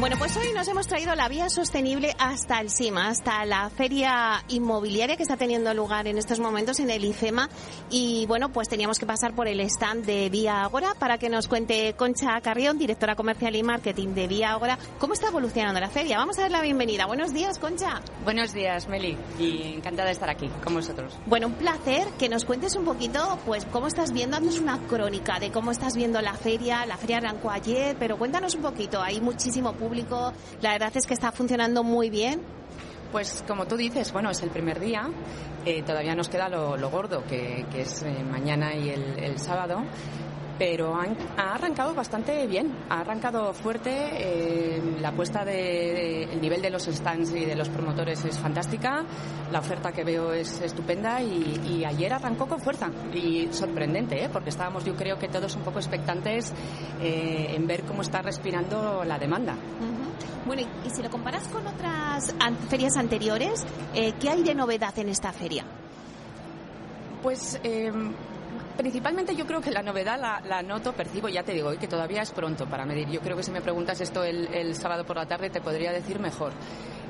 [0.00, 4.42] Bueno, pues hoy nos hemos traído la vía sostenible hasta el CIMA, hasta la feria
[4.48, 7.50] inmobiliaria que está teniendo lugar en estos momentos en el IFEMA.
[7.90, 11.48] Y bueno, pues teníamos que pasar por el stand de Vía Agora para que nos
[11.48, 16.16] cuente Concha Carrión, directora comercial y marketing de Vía Agora, cómo está evolucionando la feria.
[16.16, 17.04] Vamos a dar la bienvenida.
[17.04, 18.00] Buenos días, Concha.
[18.24, 21.12] Buenos días, Meli, y encantada de estar aquí con vosotros.
[21.26, 25.38] Bueno, un placer que nos cuentes un poquito, pues, cómo estás viendo, haznos una crónica
[25.38, 26.86] de cómo estás viendo la feria.
[26.86, 29.02] La feria arrancó ayer, pero cuéntanos un poquito.
[29.02, 29.89] Hay muchísimo público
[30.62, 32.40] la verdad es que está funcionando muy bien.
[33.12, 35.08] Pues como tú dices, bueno, es el primer día,
[35.66, 39.82] eh, todavía nos queda lo, gordo, que, es eh, mañana y el, sábado,
[40.60, 46.68] pero ha arrancado bastante bien, ha arrancado fuerte, eh, la apuesta de, el nivel de
[46.68, 49.02] los stands y de los promotores es fantástica,
[49.50, 52.90] la oferta que veo es estupenda y, ayer arrancó con fuerza.
[53.14, 56.52] Y sorprendente, porque estábamos yo creo que todos un poco expectantes
[57.00, 59.56] en ver cómo está respirando la demanda.
[60.44, 62.34] Bueno, y, si lo comparas con otras
[62.68, 65.64] ferias anteriores, eh, ¿qué hay de novedad en esta feria?
[67.22, 68.12] Pues em,
[68.76, 72.22] principalmente yo creo que la novedad la, noto, percibo, ya te digo, y que todavía
[72.22, 73.08] es pronto para medir.
[73.08, 76.18] Yo creo que si me preguntas esto el, sábado por la tarde te podría decir
[76.18, 76.52] mejor.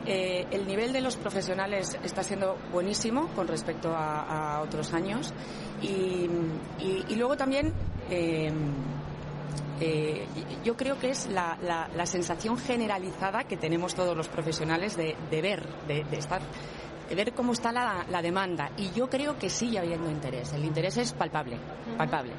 [0.06, 5.32] Eh, el nivel de los profesionales está siendo buenísimo con respecto a, otros años
[5.82, 6.28] y,
[7.16, 7.72] luego también
[8.08, 8.72] em,
[9.80, 10.26] eh,
[10.62, 16.04] yo creo que es la, sensación generalizada que tenemos todos los profesionales de, ver, de,
[16.16, 16.40] estar
[17.14, 18.70] ver cómo está la, demanda.
[18.76, 20.52] Y yo creo que sigue habiendo interés.
[20.52, 21.58] El interés es palpable,
[21.96, 22.32] palpable.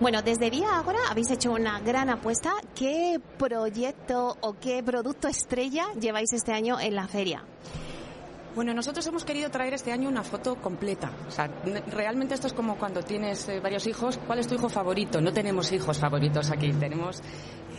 [0.00, 2.52] Bueno, desde Vía Ahora habéis hecho una gran apuesta.
[2.74, 7.44] ¿Qué proyecto o qué producto estrella lleváis este año en la feria?
[8.54, 11.12] Bueno, nosotros hemos querido traer este año una foto completa.
[11.28, 11.48] O sea,
[11.90, 14.18] realmente esto es como cuando tienes eh, varios hijos.
[14.26, 15.20] ¿Cuál es tu hijo favorito?
[15.20, 16.72] No tenemos hijos favoritos aquí.
[16.72, 17.20] Tenemos,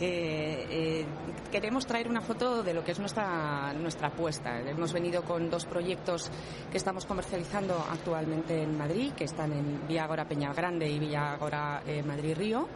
[0.00, 1.06] eh, eh,
[1.50, 4.60] queremos traer una foto de lo que es nuestra nuestra apuesta.
[4.60, 6.30] Hemos venido con dos proyectos
[6.70, 11.32] que estamos comercializando actualmente en Madrid, que están en Vía Agora Peña Grande y Vía
[11.32, 12.68] Agora Madrid Río.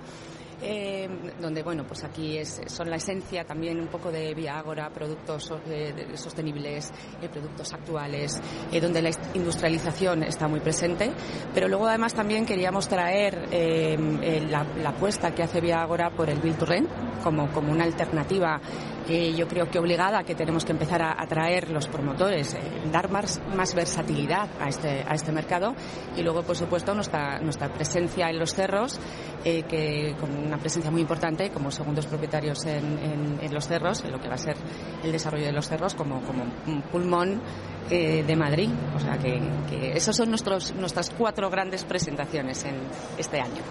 [0.62, 1.08] Eh,
[1.40, 6.12] donde bueno pues aquí es, son la esencia también un poco de Viagora, productos eh,
[6.14, 6.90] sostenibles,
[7.20, 8.40] eh, productos actuales,
[8.80, 11.10] donde la industrialización está muy presente,
[11.52, 16.66] pero luego además también queríamos traer la, apuesta que hace Viagora por el Build to
[16.66, 16.88] Rent
[17.22, 18.60] como, como una alternativa
[19.08, 22.56] yo creo que obligada que tenemos que empezar a atraer los promotores,
[22.90, 25.74] dar más, más versatilidad a este, a este mercado
[26.16, 28.98] y luego, por supuesto, nuestra, nuestra presencia en los cerros,
[29.42, 34.20] que con una presencia muy importante como segundos propietarios en, en, los cerros, en lo
[34.20, 34.56] que va a ser
[35.02, 37.42] el desarrollo de los cerros como, como un pulmón
[37.90, 38.70] eh, de Madrid.
[38.96, 42.76] O sea que, que esas son nuestros, nuestras cuatro grandes presentaciones en
[43.18, 43.62] este año.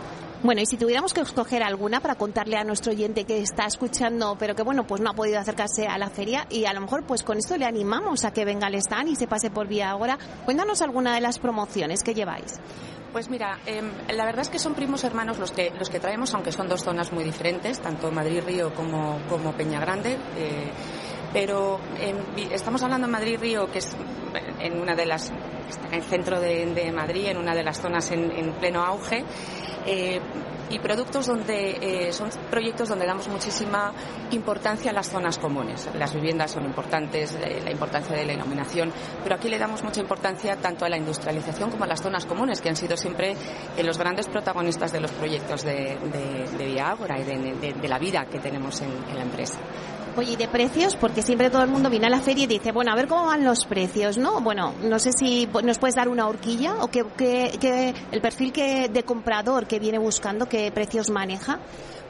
[0.44, 4.36] Bueno, y si tuviéramos que escoger alguna para contarle a nuestro oyente que está escuchando,
[4.38, 7.06] pero que bueno, pues no ha podido acercarse a la feria y a lo mejor
[7.06, 9.90] pues con esto le animamos a que venga al stand y se pase por vía
[9.90, 12.60] ahora, cuéntanos alguna de las promociones que lleváis.
[13.14, 16.34] Pues mira, em, la verdad es que son primos hermanos los que, los que traemos,
[16.34, 20.18] aunque son dos zonas muy diferentes, tanto Madrid-Río como, como Peña Grande.
[20.36, 20.72] Eh,
[21.32, 22.18] pero em,
[22.52, 23.96] estamos hablando de Madrid-Río, que es
[24.60, 28.54] en una de las, en el centro de, Madrid, en una de las zonas en,
[28.60, 29.24] pleno auge.
[29.86, 30.20] Eh,
[30.74, 33.94] y productos donde eh, son proyectos donde damos muchísima
[34.32, 35.88] importancia a las zonas comunes.
[35.94, 38.92] Las viviendas son importantes, eh, la importancia de la iluminación,
[39.22, 42.62] pero aquí le damos mucha importancia tanto a la industrialización como a las zonas comunes,
[42.62, 43.36] que han sido siempre
[43.78, 48.40] eh, los grandes protagonistas de los proyectos de, de, de y de, la vida que
[48.40, 49.60] tenemos en, la empresa.
[50.16, 50.96] Oye, ¿y de precios?
[50.96, 53.26] Porque siempre todo el mundo viene a la feria y dice, bueno, a ver cómo
[53.26, 54.42] van los precios, ¿no?
[54.42, 58.90] Bueno, no sé si nos puedes dar una horquilla o que, que, el perfil que
[58.90, 61.58] de comprador que viene buscando, qué precios maneja.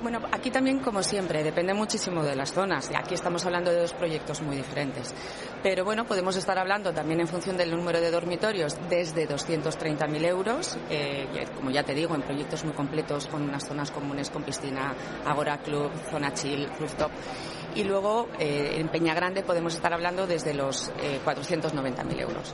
[0.01, 2.91] Bueno, aquí también, como siempre, depende muchísimo de las zonas.
[2.93, 5.13] Aquí estamos hablando de dos proyectos muy diferentes.
[5.61, 10.77] Pero bueno, podemos estar hablando también en función del número de dormitorios desde 230.000 euros,
[10.89, 14.93] eh, como ya te digo, en proyectos muy completos con unas zonas comunes con piscina,
[15.25, 17.11] agora club, zona chill, rooftop
[17.75, 22.53] y luego eh, en Peña Grande podemos estar hablando desde los eh, 490.000 euros.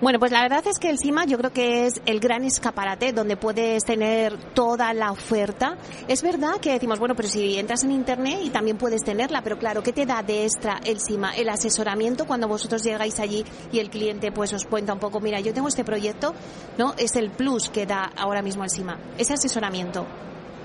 [0.00, 3.12] Bueno, pues la verdad es que el CIMA yo creo que es el gran escaparate
[3.12, 5.76] donde puedes tener toda la oferta.
[6.08, 9.58] Es verdad que decimos, bueno, pero si entras en Internet y también puedes tenerla, pero
[9.58, 11.36] claro, ¿qué te da de extra el CIMA?
[11.36, 15.40] El asesoramiento cuando vosotros llegáis allí y el cliente pues os cuenta un poco, mira,
[15.40, 16.34] yo tengo este proyecto,
[16.78, 16.94] ¿no?
[16.96, 20.06] Es el plus que da ahora mismo el CIMA, ese asesoramiento.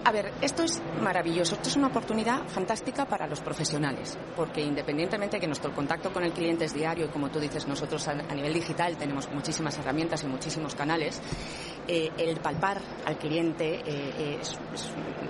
[0.08, 5.38] A ver, esto es maravilloso, esto es una oportunidad fantástica para los profesionales, porque independientemente
[5.38, 8.14] de que nuestro contacto con el cliente es diario y como tú dices, nosotros a,
[8.14, 11.20] nivel digital tenemos muchísimas herramientas y muchísimos canales,
[11.88, 14.40] eh, el palpar al cliente eh,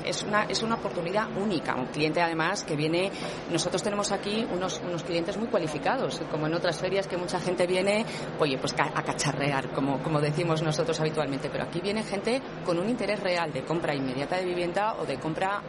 [0.04, 1.76] es, una, es una oportunidad única.
[1.76, 3.12] Un cliente además que viene,
[3.50, 7.66] nosotros tenemos aquí unos, unos clientes muy cualificados, como en otras ferias que mucha gente
[7.66, 8.06] viene,
[8.40, 12.90] oye, pues a cacharrear, como, como decimos nosotros habitualmente, pero aquí viene gente con un
[12.90, 14.64] interés real de compra inmediata de vivienda
[14.97, 15.62] o de compra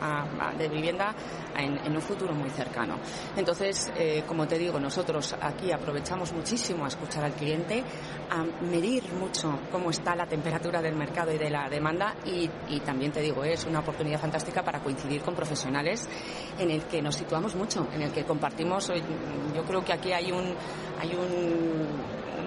[0.57, 1.15] de vivienda
[1.57, 2.97] en, un futuro muy cercano.
[3.37, 7.83] Entonces, eh, como te digo, nosotros aquí aprovechamos muchísimo a escuchar al cliente,
[8.31, 12.49] a medir mucho cómo está la temperatura del mercado y de la demanda y,
[12.81, 16.09] también te digo, es una oportunidad fantástica para coincidir con profesionales
[16.59, 18.93] en el que nos situamos mucho, en el que compartimos,
[19.55, 20.55] yo creo que aquí hay un,
[21.01, 21.17] hay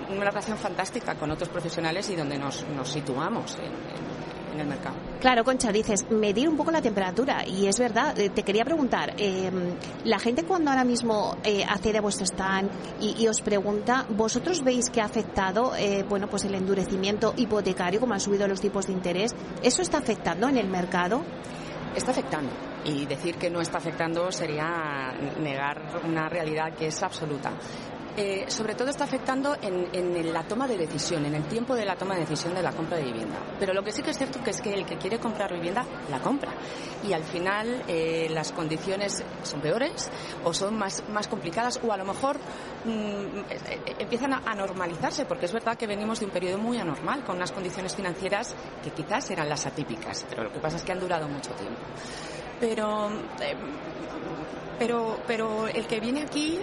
[0.10, 4.96] una relación fantástica con otros profesionales y donde nos, situamos en en el mercado.
[5.20, 8.18] Claro, Concha, dices medir un poco la temperatura y es verdad.
[8.18, 9.52] Eh, te quería preguntar, eh,
[10.06, 12.70] la gente cuando ahora mismo eh, accede a vuestro stand
[13.02, 18.14] y, os pregunta, ¿vosotros veis que ha afectado, eh, bueno, pues el endurecimiento hipotecario, como
[18.14, 19.36] han subido los tipos de interés?
[19.62, 21.22] ¿Eso está afectando en el mercado?
[21.96, 22.52] Está afectando.
[22.86, 27.52] Y decir que no está afectando sería negar una realidad que es absoluta.
[28.22, 31.96] Eh, sobre todo está afectando en, la toma de decisión, en el tiempo de la
[31.96, 33.38] toma de decisión de la compra de vivienda.
[33.58, 35.86] Pero lo que sí que es cierto que es que el que quiere comprar vivienda
[36.12, 36.52] la compra
[37.08, 40.12] y al final eh, las condiciones son peores
[40.44, 42.36] o son más, más complicadas o a lo mejor
[42.84, 47.24] mm, eh, empiezan a, normalizarse porque es verdad que venimos de un periodo muy anormal
[47.24, 48.54] con unas condiciones financieras
[48.84, 51.80] que quizás eran las atípicas, pero lo que pasa es que han durado mucho tiempo.
[52.60, 53.10] Pero
[54.80, 56.58] pero, pero el que viene aquí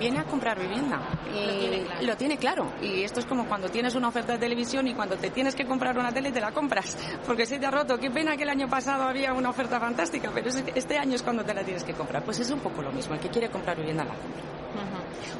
[0.00, 1.00] viene a comprar vivienda.
[1.32, 2.72] Y lo tiene, claro.
[2.82, 5.66] Y esto es como cuando tienes una oferta de televisión y cuando te tienes que
[5.66, 6.96] comprar una tele te la compras.
[7.26, 7.98] Porque se te ha roto.
[7.98, 11.44] Qué pena que el año pasado había una oferta fantástica, pero este año es cuando
[11.44, 12.24] te la tienes que comprar.
[12.24, 13.14] Pues es un poco lo mismo.
[13.14, 14.50] El que quiere comprar vivienda la compra.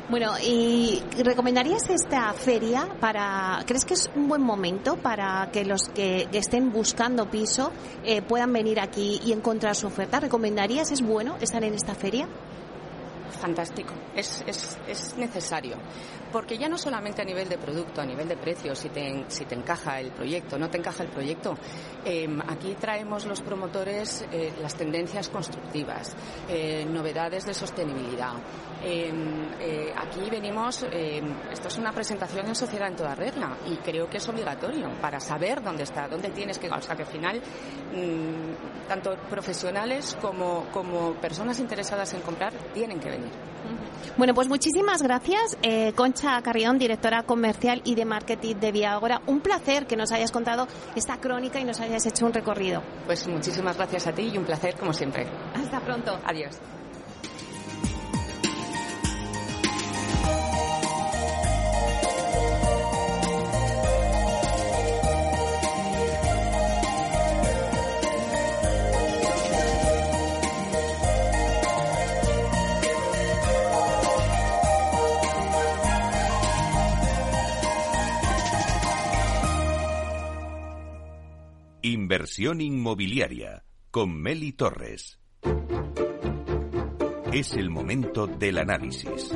[0.08, 5.88] Bueno, ¿y recomendarías esta feria para, crees que es un buen momento para que los
[5.88, 7.70] que estén buscando piso
[8.04, 10.18] eh, puedan venir aquí y encontrar su oferta?
[10.18, 12.26] ¿Recomendarías, es bueno estar en esta feria?
[13.40, 15.76] Fantástico, es, es, es, necesario.
[16.31, 19.09] Porque ya no solamente a nivel de producto, a nivel de precio, si te,
[19.50, 21.57] encaja el proyecto, no te encaja el proyecto.
[22.05, 26.14] Em, aquí traemos los promotores eh, las tendencias constructivas,
[26.48, 28.35] eh, novedades de sostenibilidad.
[28.83, 33.76] Em, eh, aquí venimos, em, esto es una presentación en sociedad en toda regla y
[33.76, 37.42] creo que es obligatorio para saber dónde está, dónde tienes que, sea que al final,
[37.92, 43.29] mm, tanto profesionales como, como personas interesadas en comprar tienen que venir.
[44.16, 49.22] Bueno, pues muchísimas gracias, eh, Concha Carrión, directora comercial y de marketing de Viagora.
[49.26, 52.82] Un placer que nos hayas contado esta crónica y nos hayas hecho un recorrido.
[53.06, 55.26] Pues muchísimas gracias a ti y un placer como siempre.
[55.54, 56.18] Hasta pronto.
[56.24, 56.58] Adiós.
[81.90, 85.18] Inversión inmobiliaria con Meli Torres.
[87.33, 89.33] Es el momento del análisis.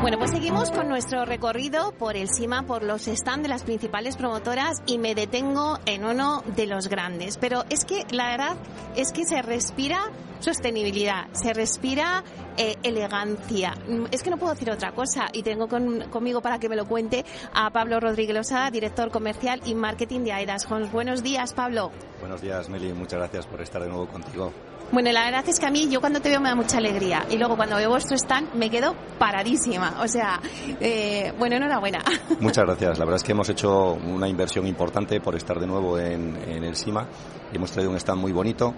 [0.00, 4.16] Bueno, pues seguimos con nuestro recorrido por el CIMA, por los stands de las principales
[4.16, 7.38] promotoras y me detengo en uno de los grandes.
[7.38, 8.56] Pero es que la verdad
[8.96, 10.10] es que se respira
[10.44, 12.22] sostenibilidad, se respira
[12.56, 13.74] eh, elegancia.
[13.88, 16.86] Mm, es que no puedo decir otra cosa y tengo conmigo para que me lo
[16.86, 20.92] cuente a Pablo Rodríguez Losada, director comercial y marketing de Aidas Homes.
[20.92, 21.90] Buenos días, Pablo.
[22.20, 22.92] Buenos días, Meli.
[22.92, 24.52] Muchas gracias por estar de nuevo contigo.
[24.92, 27.26] Bueno, la verdad es que a mí yo cuando te veo me da mucha alegría
[27.28, 29.96] y luego cuando veo vuestro stand me quedo paradísima.
[30.02, 30.40] O sea,
[30.80, 32.04] eh, bueno, enhorabuena.
[32.40, 32.98] Muchas gracias.
[32.98, 36.76] La verdad es que hemos hecho una inversión importante por estar de nuevo en, el
[36.76, 37.08] SIMA.
[37.52, 38.74] Hemos traído un stand muy bonito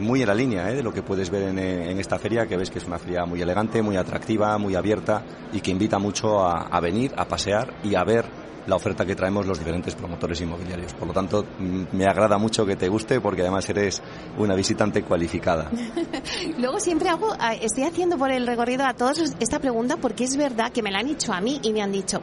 [0.00, 0.76] muy en la línea ¿eh?
[0.76, 3.24] de lo que puedes ver en, en, esta feria, que ves que es una feria
[3.24, 5.22] muy elegante, muy atractiva, muy abierta
[5.52, 8.24] y que invita mucho a, a venir, a pasear y a ver
[8.66, 10.94] la oferta que traemos los diferentes promotores inmobiliarios.
[10.94, 14.02] Por lo tanto, mm, me agrada mucho que te guste porque además eres
[14.38, 15.70] una visitante cualificada.
[16.58, 20.72] Luego siempre hago, estoy haciendo por el recorrido a todos esta pregunta porque es verdad
[20.72, 22.20] que me la han dicho a mí y me han dicho,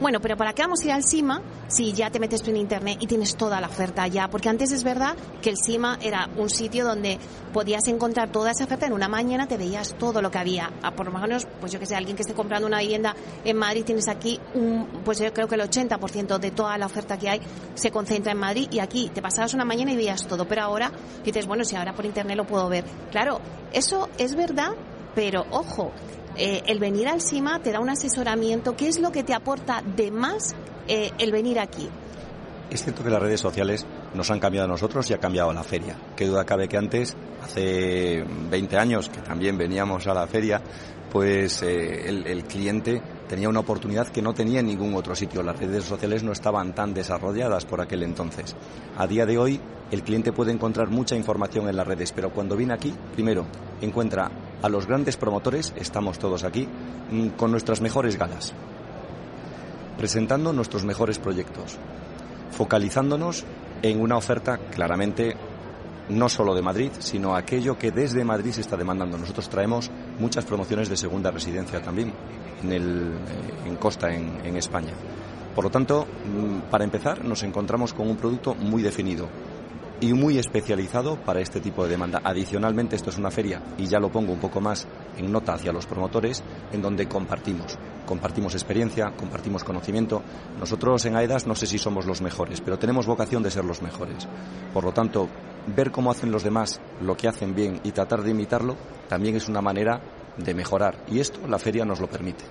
[0.00, 2.98] bueno, pero ¿para qué vamos a ir al SIMA si ya te metes en internet
[3.00, 4.28] y tienes toda la oferta ya?
[4.28, 7.18] Porque antes es verdad que el SIMA era un sitio donde
[7.52, 10.70] podías encontrar toda esa oferta en una mañana, te veías todo lo que había.
[10.82, 13.56] A por lo menos, pues yo que sé, alguien que esté comprando una vivienda en
[13.56, 17.28] Madrid, tienes aquí un, pues yo creo que el 80% de toda la oferta que
[17.28, 17.40] hay
[17.74, 20.46] se concentra en Madrid y aquí te pasabas una mañana y veías todo.
[20.46, 20.90] Pero ahora
[21.24, 22.84] dices, bueno, si ahora por internet lo puedo ver.
[23.10, 23.40] Claro,
[23.72, 24.70] eso es verdad,
[25.14, 25.92] pero ojo,
[26.36, 28.76] eh, el venir al CIMA te da un asesoramiento.
[28.76, 30.54] ¿Qué es lo que te aporta de más
[30.88, 31.88] eh, el venir aquí?
[32.70, 35.64] Es cierto que las redes sociales nos han cambiado a nosotros y ha cambiado la
[35.64, 35.96] feria.
[36.16, 40.62] Qué duda cabe que antes, hace 20 años, que también veníamos a la feria,
[41.10, 45.44] pues eh, el, cliente tenía una oportunidad que no tenía en ningún otro sitio.
[45.44, 48.56] Las redes sociales no estaban tan desarrolladas por aquel entonces.
[48.98, 49.60] A día de hoy,
[49.92, 53.46] el cliente puede encontrar mucha información en las redes, pero cuando viene aquí, primero,
[53.80, 56.66] encuentra a los grandes promotores, estamos todos aquí,
[57.12, 58.52] mm, con nuestras mejores galas,
[59.96, 61.76] presentando nuestros mejores proyectos,
[62.50, 63.44] focalizándonos
[63.82, 65.36] en una oferta claramente
[66.10, 69.16] no solo de Madrid, sino aquello que desde Madrid se está demandando.
[69.16, 72.12] Nosotros traemos muchas promociones de segunda residencia también
[72.62, 74.92] en, eh, Costa, en, en España.
[75.54, 79.28] Por lo tanto, mm, para empezar, nos encontramos con un producto muy definido,
[80.00, 82.20] y muy especializado para este tipo de demanda.
[82.24, 84.86] Adicionalmente, esto es una feria, y ya lo pongo un poco más
[85.16, 86.42] en nota hacia los promotores,
[86.72, 87.78] en donde compartimos.
[88.06, 90.22] Compartimos experiencia, compartimos conocimiento.
[90.58, 93.82] Nosotros en AEDAS no sé si somos los mejores, pero tenemos vocación de ser los
[93.82, 94.26] mejores.
[94.72, 95.28] Por lo tanto,
[95.74, 98.76] ver cómo hacen los demás lo que hacen bien y tratar de imitarlo
[99.08, 100.00] también es una manera
[100.36, 101.04] de mejorar.
[101.08, 102.44] Y esto la feria nos lo permite.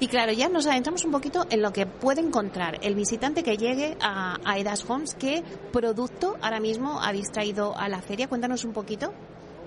[0.00, 3.56] Y claro, ya nos adentramos un poquito en lo que puede encontrar el visitante que
[3.56, 5.14] llegue a, a Edas Homes.
[5.14, 5.42] ¿Qué
[5.72, 8.28] producto ahora mismo habéis traído a la feria?
[8.28, 9.12] Cuéntanos un poquito.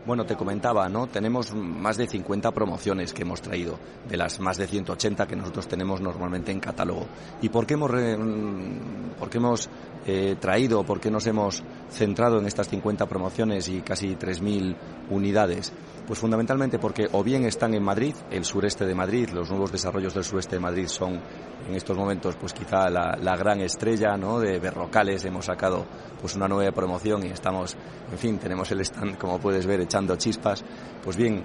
[0.08, 1.08] Bueno, te comentaba, ¿no?
[1.08, 3.78] Tenemos más de 50 promociones que hemos traído,
[4.08, 7.08] de las más de 180 que nosotros tenemos normalmente en catálogo.
[7.42, 9.70] ¿Y por qué hemos, mm, por qué hemos
[10.06, 14.78] eh, traído, por qué nos hemos centrado en estas 50 promociones y casi 3.000
[15.10, 15.74] unidades?
[16.08, 20.14] Pues fundamentalmente porque o bien están en Madrid, el sureste de Madrid, los nuevos desarrollos
[20.14, 21.20] del sureste de Madrid son
[21.68, 24.40] en estos momentos pues quizá la, gran estrella, ¿no?
[24.40, 25.86] De Berrocales hemos sacado
[26.22, 27.76] pues una nueva promoción y estamos,
[28.10, 30.64] en fin, tenemos el stand como puedes ver echando chispas.
[31.04, 31.44] Pues bien,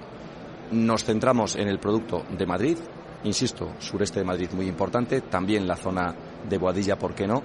[0.71, 2.77] nos centramos en el producto de Madrid,
[3.25, 6.15] insisto, sureste de Madrid muy importante, también la zona
[6.47, 7.43] de Boadilla, ¿por qué no?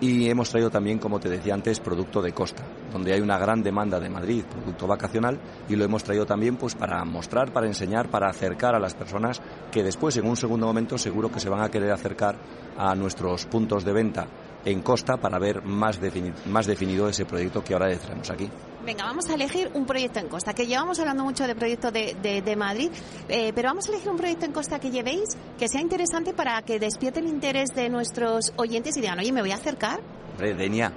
[0.00, 3.62] Y hemos traído también, como te decía antes, producto de costa, donde hay una gran
[3.62, 5.38] demanda de Madrid, producto vacacional,
[5.70, 9.40] y lo hemos traído también pues para mostrar, para enseñar, para acercar a las personas
[9.72, 12.36] que después, en un segundo momento, seguro que se van a querer acercar
[12.76, 14.26] a nuestros puntos de venta
[14.66, 15.98] en costa para ver más,
[16.46, 18.50] más definido ese proyecto que ahora traemos aquí.
[18.84, 22.42] Venga, vamos a elegir un proyecto en costa, que llevamos hablando mucho de proyectos de,
[22.44, 22.90] de, Madrid,
[23.28, 26.60] eh, pero vamos a elegir un proyecto en costa que llevéis, que sea interesante para
[26.62, 30.00] que despierte el interés de nuestros oyentes y digan, oye, me voy a acercar.
[30.32, 30.92] Hombre, Denia.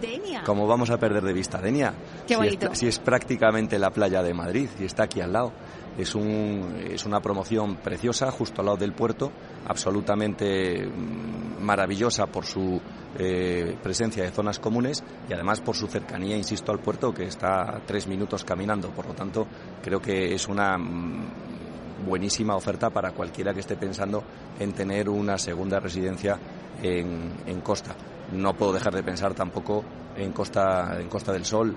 [0.00, 0.42] Denia.
[0.44, 1.92] ¿Cómo vamos a perder de vista Denia?
[2.26, 2.74] Qué bonito.
[2.74, 5.52] Si es, prácticamente la playa de Madrid y está aquí al lado.
[5.98, 9.32] Es, un, es una promoción preciosa justo al lado del puerto,
[9.66, 12.80] absolutamente mm, maravillosa por su
[13.18, 17.80] eh, presencia de zonas comunes y además por su cercanía, insisto, al puerto que está
[17.86, 18.90] tres minutos caminando.
[18.90, 19.46] Por lo tanto,
[19.82, 24.22] creo que es una mm, buenísima oferta para cualquiera que esté pensando
[24.58, 26.38] en tener una segunda residencia
[26.82, 27.94] en, en Costa.
[28.32, 29.84] No puedo dejar de pensar tampoco
[30.16, 31.74] en Costa, en Costa del Sol,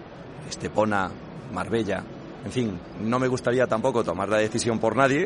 [0.49, 1.09] Estepona,
[1.51, 2.03] Marbella,
[2.45, 5.25] en fin, no me gustaría tampoco tomar la decisión por nadie,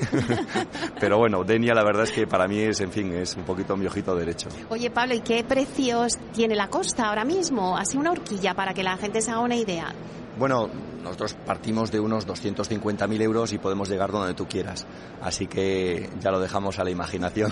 [1.00, 3.76] pero bueno, Denia la verdad es que para mí es, en fin, es un poquito
[3.76, 4.50] mi ojito derecho.
[4.70, 7.78] Oye Pablo, ¿y qué precios tiene la costa ahora mismo?
[7.78, 9.94] Así una horquilla para que la gente se haga una idea.
[10.38, 10.70] Bueno,
[11.02, 14.86] nosotros partimos de unos 250.000 euros y podemos llegar donde tú quieras.
[15.22, 17.52] Así que ya lo dejamos a la imaginación,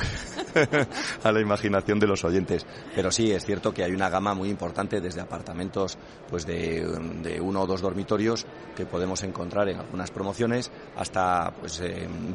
[1.23, 2.65] a la imaginación de los oyentes.
[2.93, 5.97] Pero sí, es cierto que hay una gama muy importante desde apartamentos
[6.29, 6.85] pues de,
[7.41, 11.81] uno o dos dormitorios que podemos encontrar en algunas promociones hasta pues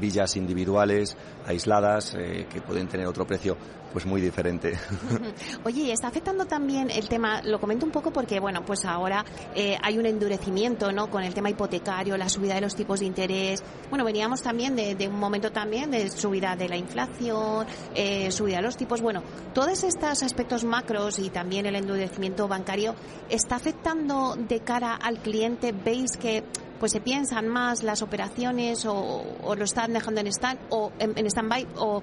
[0.00, 3.56] villas individuales, aisladas, eh, que pueden tener otro precio
[3.92, 4.78] pues muy diferente.
[5.64, 9.24] Oye, está afectando también el tema, lo comento un poco porque, bueno, pues ahora
[9.54, 11.10] eh, hay un endurecimiento, ¿no?
[11.10, 13.62] Con el tema hipotecario, la subida de los tipos de interés.
[13.88, 18.62] Bueno, veníamos también de, un momento también de subida de la inflación, eh, subida de
[18.62, 19.00] los tipos.
[19.00, 19.22] Bueno,
[19.54, 22.94] todos estos aspectos macros y también el endurecimiento bancario,
[23.28, 25.72] ¿está afectando de cara al cliente?
[25.72, 26.44] ¿Veis que
[26.78, 29.22] pues se piensan más las operaciones o,
[29.54, 32.02] lo están dejando en stand o en, en stand-by o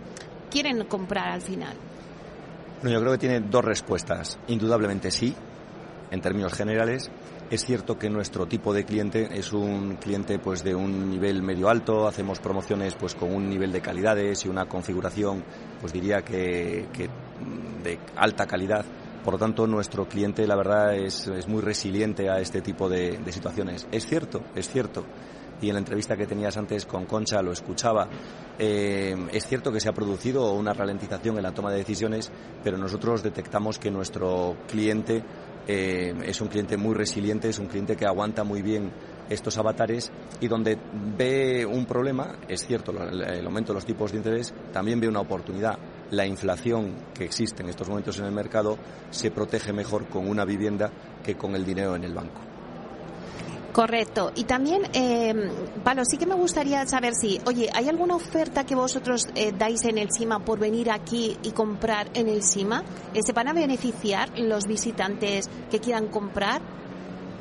[0.50, 1.76] quieren comprar al final?
[2.84, 4.38] No, yo creo que tiene dos respuestas.
[4.48, 5.36] Indudablemente sí,
[6.12, 7.10] en términos generales.
[7.50, 11.70] Es cierto que nuestro tipo de cliente es un cliente pues de un nivel medio
[11.70, 15.46] alto, hacemos promociones pues con un nivel de calidades y una configuración
[15.80, 16.86] pues diría que,
[17.84, 18.86] de alta calidad.
[19.24, 23.88] Por lo tanto, nuestro cliente, la verdad, es, muy resiliente a este tipo de situaciones.
[23.92, 25.06] Es cierto, es cierto
[25.62, 28.08] y en la entrevista que tenías antes con Concha lo escuchaba.
[28.60, 32.32] Eh, es cierto que se ha producido una ralentización en la toma de decisiones,
[32.64, 35.24] pero nosotros detectamos que nuestro cliente
[35.68, 38.92] eh, es un cliente muy resiliente, es un cliente que aguanta muy bien
[39.30, 40.78] estos avatares y donde
[41.18, 45.20] ve un problema, es cierto, el aumento de los tipos de interés, también ve una
[45.20, 45.78] oportunidad.
[46.12, 48.78] La inflación que existe en estos momentos en el mercado
[49.10, 50.90] se protege mejor con una vivienda
[51.22, 52.57] que con el dinero en el banco.
[53.78, 54.32] Correcto.
[54.34, 55.52] Y también, eh,
[55.84, 59.86] Palo, sí que me gustaría saber si, oye, ¿hay alguna oferta que vosotros eh, dais
[59.86, 62.84] en el CIMA por venir aquí y comprar en el CIMA?
[63.14, 66.60] Eh, ¿Se van a beneficiar los visitantes que quieran comprar?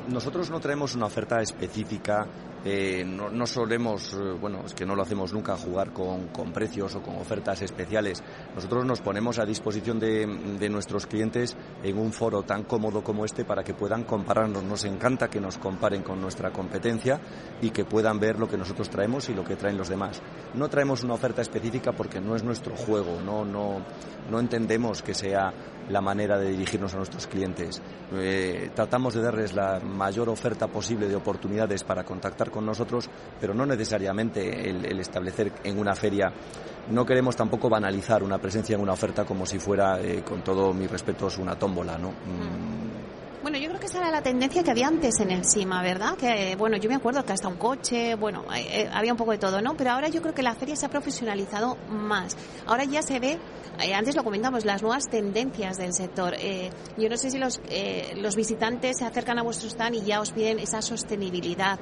[0.09, 2.27] Nosotros no traemos una oferta específica
[2.69, 7.01] eh, no, solemos, eh, bueno, es que no lo hacemos nunca, jugar con, precios o
[7.01, 8.21] con ofertas especiales.
[8.53, 10.27] Nosotros nos ponemos a disposición de,
[10.69, 14.63] nuestros clientes en un foro tan cómodo como este para que puedan compararnos.
[14.63, 17.21] Nos encanta que nos comparen con nuestra competencia
[17.61, 20.21] y que puedan ver lo que nosotros traemos y lo que traen los demás.
[20.53, 23.81] No traemos una oferta específica porque no es nuestro juego, no, no,
[24.29, 25.53] no entendemos que sea
[25.89, 27.81] la manera de dirigirnos a nuestros clientes.
[28.13, 33.53] Eh, tratamos de darles la mayor oferta posible de oportunidades para contactar con nosotros, pero
[33.53, 36.31] no necesariamente el, establecer en una feria.
[36.89, 40.73] No queremos tampoco banalizar una presencia en una oferta como si fuera, eh, con todo
[40.73, 42.09] mi respeto, una tómbola, ¿no?
[42.09, 42.96] Mm, creo
[43.87, 46.17] que esa era la tendencia que había antes en el SIMA, ¿verdad?
[46.17, 49.31] Que, bueno, yo me acuerdo que hasta un coche, bueno, eh, eh, había un poco
[49.31, 49.77] de todo, ¿no?
[49.77, 52.35] Pero ahora yo creo que la feria se ha profesionalizado más.
[52.65, 53.39] Ahora ya se ve,
[53.81, 56.35] eh, antes lo comentamos, las nuevas tendencias del sector.
[56.97, 57.61] yo no sé si los,
[58.15, 61.79] los visitantes se acercan a vuestro stand y ya os piden esa sostenibilidad,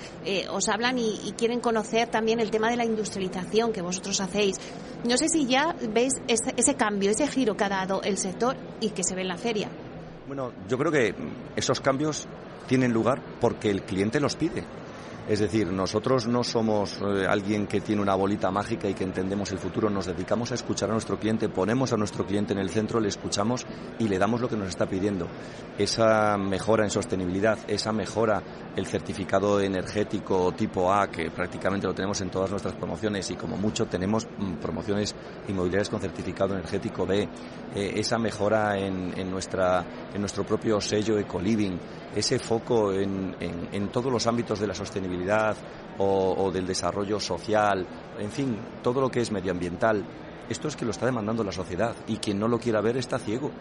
[0.51, 4.57] os hablan y, quieren conocer también el tema de la industrialización que vosotros hacéis.
[5.03, 8.89] No sé si ya veis ese cambio, ese giro que ha dado el sector y
[8.89, 9.69] que se ve en la feria.
[10.27, 11.13] Bueno, yo creo que
[11.55, 12.27] esos cambios
[12.67, 14.63] tienen lugar porque el cliente los pide.
[15.27, 19.51] Es decir, nosotros no somos eh, alguien que tiene una bolita mágica y que entendemos
[19.51, 22.69] el futuro, nos dedicamos a escuchar a nuestro cliente, ponemos a nuestro cliente en el
[22.69, 23.65] centro, le escuchamos
[23.97, 25.27] y le damos lo que nos está pidiendo.
[25.79, 28.43] Esa mejora en sostenibilidad, esa mejora
[28.75, 33.57] el certificado energético tipo A, que prácticamente lo tenemos en todas nuestras promociones y como
[33.57, 35.15] mucho tenemos mm, promociones
[35.47, 37.27] inmobiliarias con certificado energético B,
[37.73, 41.79] eh, esa mejora en, nuestra, en nuestro propio sello Ecoliving,
[42.15, 45.55] ese foco en, en todos los ámbitos de la sostenibilidad
[45.97, 47.85] o, del desarrollo social,
[48.19, 50.03] en fin, todo lo que es medioambiental,
[50.49, 53.17] esto es que lo está demandando la sociedad y quien no lo quiera ver está
[53.17, 53.51] ciego.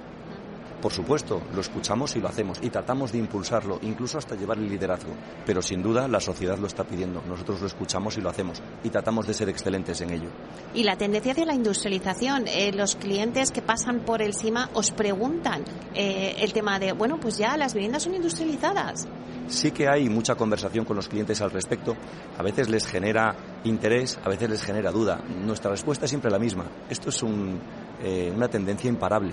[0.85, 4.69] Por supuesto, lo escuchamos y lo hacemos y tratamos de impulsarlo, incluso hasta llevar el
[4.69, 5.15] liderazgo.
[5.47, 7.23] Pero sin duda la sociedad lo está pidiendo.
[7.27, 10.29] Nosotros lo escuchamos y lo hacemos y tratamos de ser excelentes en ello.
[10.75, 12.45] Y la tendencia hacia la industrialización.
[12.49, 15.65] Eh, los clientes que pasan por el CIMA os preguntan
[15.95, 19.09] eh, el tema de, bueno, pues ya las viviendas son industrializadas.
[19.49, 21.97] Sí que hay mucha conversación con los clientes al respecto.
[22.37, 25.25] A veces les genera interés, a veces les genera duda.
[25.47, 26.67] Nuestra respuesta es siempre la misma.
[26.91, 27.25] Esto es
[28.03, 29.33] eh, una tendencia imparable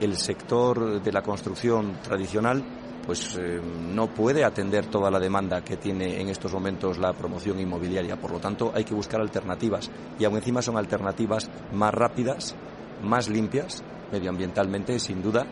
[0.00, 2.64] el sector de la construcción tradicional
[3.08, 7.58] pues eh, no puede atender toda la demanda que tiene en estos momentos la promoción
[7.58, 8.20] inmobiliaria.
[8.20, 12.54] Por lo tanto, hay que buscar alternativas y aún encima son alternativas más rápidas,
[13.02, 13.82] más limpias,
[14.12, 15.46] medioambientalmente, sin duda,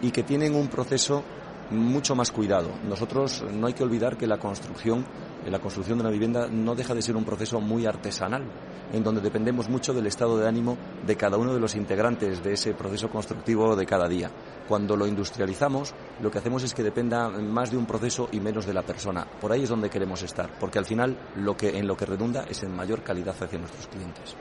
[0.00, 1.22] y que tienen un proceso
[1.70, 2.70] mucho más cuidado.
[2.88, 5.04] Nosotros no hay que olvidar que la construcción
[5.50, 8.44] la construcción de una vivienda no deja de ser un proceso muy artesanal,
[8.92, 10.76] en donde dependemos mucho del estado de ánimo
[11.06, 14.30] de cada uno de los integrantes de ese proceso constructivo de cada día.
[14.68, 18.66] Cuando lo industrializamos, lo que hacemos es que dependa más de un proceso y menos
[18.66, 19.26] de la persona.
[19.40, 22.44] Por ahí es donde queremos estar, porque al final lo que, en lo que redunda
[22.48, 24.36] es en mayor calidad hacia nuestros clientes.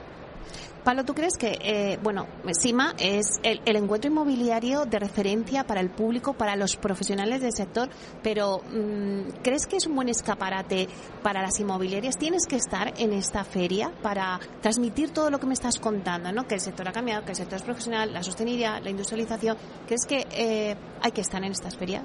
[0.86, 5.90] Pablo, ¿tú crees que, eh, bueno, SIMA es el, encuentro inmobiliario de referencia para el
[5.90, 7.90] público, para los profesionales del sector,
[8.22, 10.88] pero mm, ¿crees que es un buen escaparate
[11.24, 12.20] para las inmobiliarias?
[12.20, 16.48] ¿Tienes que estar en esta feria para transmitir todo lo que me estás contando, ¿no?
[16.48, 19.58] Que el sector ha cambiado, que el sector es profesional, la sostenibilidad, la industrialización.
[19.88, 22.04] ¿Crees que eh, hay que estar en estas ferias?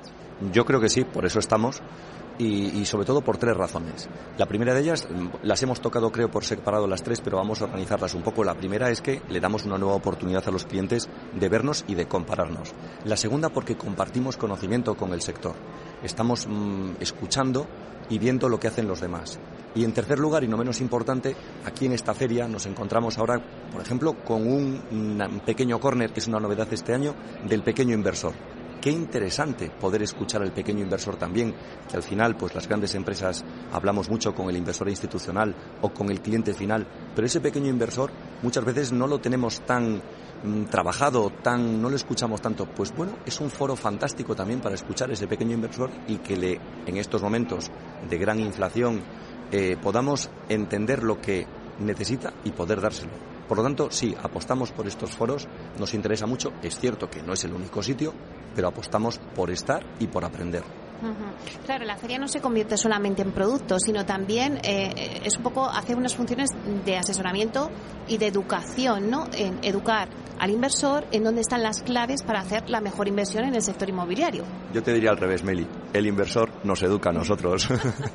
[0.55, 1.83] Yo creo que sí, por eso estamos
[2.41, 4.09] y, sobre todo por tres razones.
[4.39, 7.61] La primera de ellas, mm, las hemos tocado creo por separado las tres, pero vamos
[7.61, 8.43] a organizarlas un poco.
[8.45, 11.95] La primera es que le damos una nueva oportunidad a los clientes de vernos y
[11.95, 12.73] de compararnos.
[13.05, 15.55] La segunda porque compartimos conocimiento con el sector.
[16.03, 17.67] Estamos mm, escuchando
[18.09, 19.39] y viendo lo que hacen los demás.
[19.75, 23.41] Y en tercer lugar, y no menos importante, aquí en esta feria nos encontramos ahora,
[23.71, 27.15] por ejemplo, con un, un pequeño corner, que es una novedad este año,
[27.47, 28.33] del pequeño inversor
[28.81, 31.55] Qué interesante poder escuchar al pequeño inversor también,
[31.91, 36.09] que al final, pues las grandes empresas hablamos mucho con el inversor institucional o con
[36.09, 38.11] el cliente final, pero ese pequeño inversor
[38.43, 40.01] muchas veces no lo tenemos tan
[40.43, 42.65] mm, trabajado, tan no lo escuchamos tanto.
[42.65, 46.39] Pues bueno, es un foro fantástico también para escuchar a ese pequeño inversor y que
[46.39, 47.71] le, en estos momentos
[48.09, 49.03] de gran inflación,
[49.53, 51.47] eh, podamos entender lo que
[51.81, 53.30] necesita y poder dárselo.
[53.51, 57.33] Por lo tanto, sí, apostamos por estos foros, nos interesa mucho, es cierto que no
[57.33, 58.15] es el único sitio,
[58.55, 60.63] pero apostamos por estar y por aprender.
[61.67, 65.69] Claro, la feria no se convierte solamente en producto, sino también eh, es un poco
[65.69, 66.51] hacer unas funciones
[66.85, 67.73] de asesoramiento
[68.07, 69.27] y de educación, ¿no?
[69.33, 70.09] En educar
[70.41, 73.91] al inversor en dónde están las claves para hacer la mejor inversión en el sector
[73.91, 74.43] inmobiliario.
[74.73, 75.67] Yo te diría al revés, Meli.
[75.93, 77.69] El inversor nos educa a nosotros.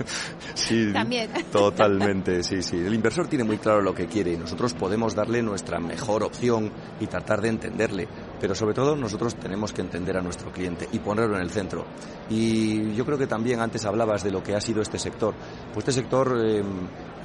[0.56, 1.30] sí, También.
[1.52, 2.78] Totalmente, sí, sí.
[2.78, 6.72] El inversor tiene muy claro lo que quiere y nosotros podemos darle nuestra mejor opción
[7.00, 8.08] y tratar de entenderle.
[8.42, 11.86] Pero sobre todo nosotros tenemos que entender a nuestro cliente y ponerlo en el centro.
[12.28, 15.36] Y yo creo que también antes hablabas de lo que ha sido este sector.
[15.72, 16.64] Pues este sector, eh,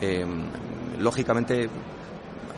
[0.02, 0.26] eh,
[0.98, 1.70] lógicamente,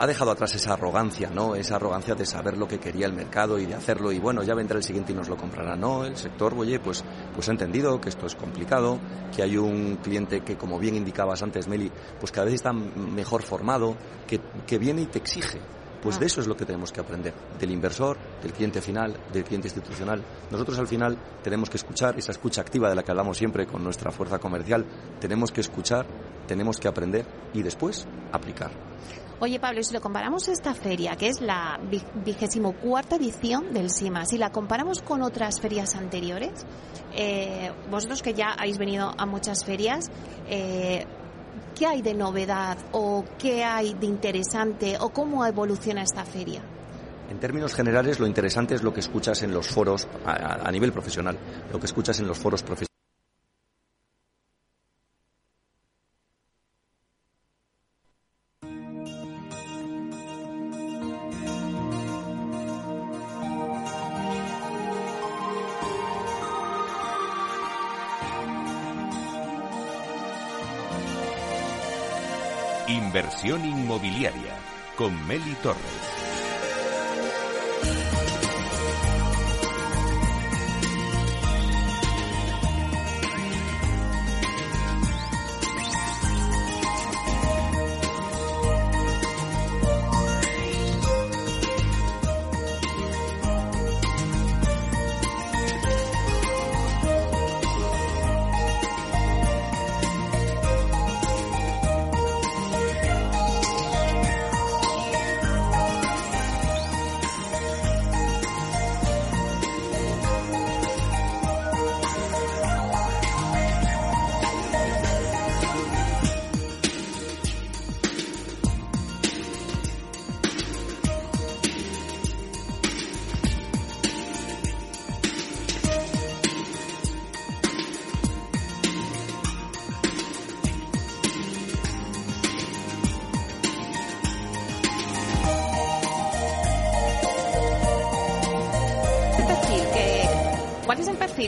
[0.03, 1.55] ha dejado atrás esa arrogancia, ¿no?
[1.55, 4.53] Esa arrogancia de saber lo que quería el mercado y de hacerlo y bueno, ya
[4.53, 5.76] vendrá el siguiente y nos lo comprará.
[5.76, 8.98] No, el sector, oye, pues, pues ha entendido que esto es complicado,
[9.32, 11.88] que hay un cliente que, como bien indicabas antes, Meli,
[12.18, 13.96] pues cada vez está mejor formado,
[14.26, 15.61] que, que viene y te exige.
[16.03, 16.26] Pues de ah.
[16.26, 20.20] eso es lo que tenemos que aprender, del inversor, del cliente final, del cliente institucional.
[20.50, 23.84] Nosotros al final tenemos que escuchar, esa escucha activa de la que hablamos siempre con
[23.84, 24.84] nuestra fuerza comercial,
[25.20, 26.07] tenemos que escuchar,
[26.48, 27.24] tenemos que aprender
[27.55, 28.72] y después aplicar.
[29.45, 31.80] Oye, Pablo, si lo comparamos esta feria, que es la
[32.24, 36.64] vigésimo cuarta edición del SIMA, si la comparamos con otras ferias anteriores,
[37.12, 40.12] eh, vosotros que ya habéis venido a muchas ferias,
[40.49, 41.05] eh,
[41.74, 46.62] ¿qué hay de novedad o qué hay de interesante o cómo evoluciona esta feria?
[47.28, 51.36] En términos generales, lo interesante es lo que escuchas en los foros a nivel profesional,
[51.72, 52.91] lo que escuchas en los foros profesionales
[74.23, 74.55] inmobiliaria
[74.97, 76.22] con Meli Torres.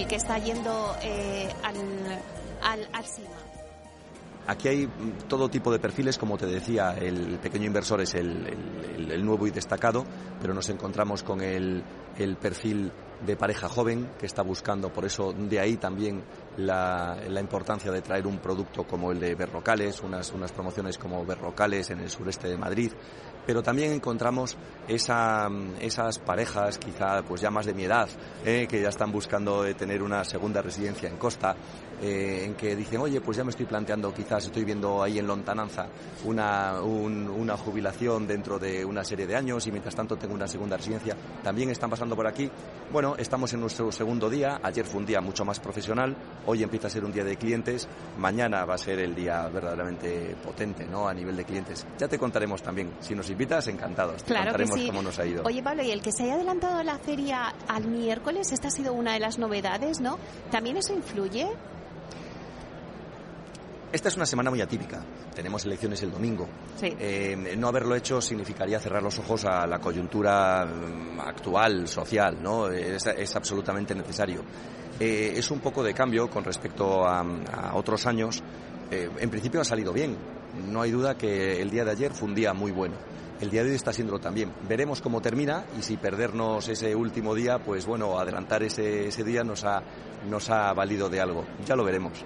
[0.08, 1.76] Que está yendo eh, al,
[2.62, 3.28] al, al CIMA?
[4.46, 8.46] Aquí hay mm, todo tipo de perfiles, como te decía, el pequeño inversor es el,
[9.10, 10.04] el nuevo y destacado,
[10.40, 11.82] pero nos encontramos con el,
[12.40, 12.92] perfil
[13.24, 16.22] de pareja joven que está buscando, por eso de ahí también
[16.56, 21.24] la, la, importancia de traer un producto como el de Berrocales, unas, unas promociones como
[21.24, 22.92] Berrocales en el sureste de Madrid,
[23.46, 24.56] pero también encontramos
[24.88, 25.48] esa,
[25.80, 28.08] esas parejas, quizá pues ya más de mi edad,
[28.44, 31.56] eh, que ya están buscando tener una segunda residencia en Costa,
[32.04, 35.26] eh, en que dicen, oye, pues ya me estoy planteando, quizás estoy viendo ahí en
[35.26, 35.86] Lontananza
[36.26, 40.76] una, una jubilación dentro de una serie de años y mientras tanto tengo una segunda
[40.76, 41.16] residencia.
[41.42, 42.50] También están pasando por aquí.
[42.92, 44.60] Bueno, estamos en nuestro segundo día.
[44.62, 46.14] Ayer fue un día mucho más profesional.
[46.44, 47.88] Hoy empieza a ser un día de clientes.
[48.18, 51.08] Mañana va a ser el día verdaderamente potente, ¿no?
[51.08, 51.86] A nivel de clientes.
[51.98, 52.92] Ya te contaremos también.
[53.00, 54.22] Si nos invitas, encantados.
[54.24, 55.42] Te contaremos cómo nos ha ido.
[55.44, 58.92] Oye, Pablo, y el que se haya adelantado la feria al miércoles, esta ha sido
[58.92, 60.18] una de las novedades, ¿no?
[60.50, 61.48] ¿También eso influye?
[63.94, 65.00] Esta es una semana muy atípica.
[65.36, 66.48] Tenemos elecciones el domingo.
[66.82, 72.68] Eh, no haberlo hecho significaría cerrar los ojos a la coyuntura mm, actual, social, ¿no?
[72.70, 74.42] Es, absolutamente necesario.
[74.98, 77.24] Eh, es un poco de cambio con respecto a,
[77.74, 78.42] otros años.
[78.90, 80.16] Eh, en principio ha salido bien.
[80.66, 82.96] No hay duda que el día de ayer fue un día muy bueno.
[83.40, 84.52] El día de hoy está siendo también.
[84.68, 89.44] Veremos cómo termina y si perdernos ese último día, pues bueno, adelantar ese, ese día
[89.44, 89.84] nos ha,
[90.28, 91.44] nos ha valido de algo.
[91.64, 92.24] Ya lo veremos.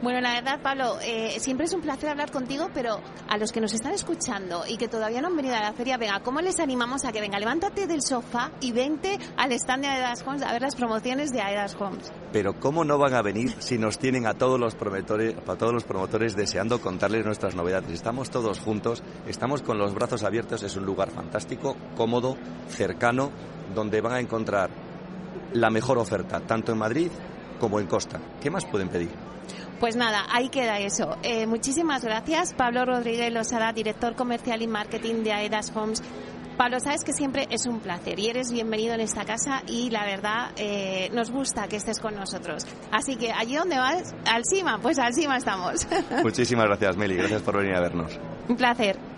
[0.00, 3.60] Bueno, la verdad, Pablo, eh, siempre es un placer hablar contigo, pero a los que
[3.60, 6.60] nos están escuchando y que todavía no han venido a la feria, venga, ¿cómo les
[6.60, 7.38] animamos a que venga?
[7.38, 11.40] Levántate del sofá y vente al stand de Aedas Homes a ver las promociones de
[11.40, 12.12] Aedas Homes.
[12.32, 15.72] Pero ¿cómo no van a venir si nos tienen a todos los promotores, a todos
[15.72, 17.90] los promotores deseando contarles nuestras novedades?
[17.90, 22.36] Estamos todos juntos, estamos con los brazos abiertos, es un lugar fantástico, cómodo,
[22.68, 23.30] cercano,
[23.74, 24.70] donde van a encontrar
[25.52, 27.10] la mejor oferta, tanto en Madrid
[27.58, 28.20] como en Costa.
[28.40, 29.10] ¿Qué más pueden pedir?
[29.80, 31.16] Pues nada, ahí queda eso.
[31.22, 36.02] Eh, muchísimas gracias, Pablo Rodríguez Losada, director comercial y marketing de Aedas Homes.
[36.56, 40.04] Pablo, sabes que siempre es un placer y eres bienvenido en esta casa y la
[40.04, 42.66] verdad eh, nos gusta que estés con nosotros.
[42.90, 45.86] Así que allí donde vas, al Cima, pues al Cima estamos.
[46.24, 47.14] Muchísimas gracias, Meli.
[47.14, 48.18] Gracias por venir a vernos.
[48.48, 49.17] Un placer.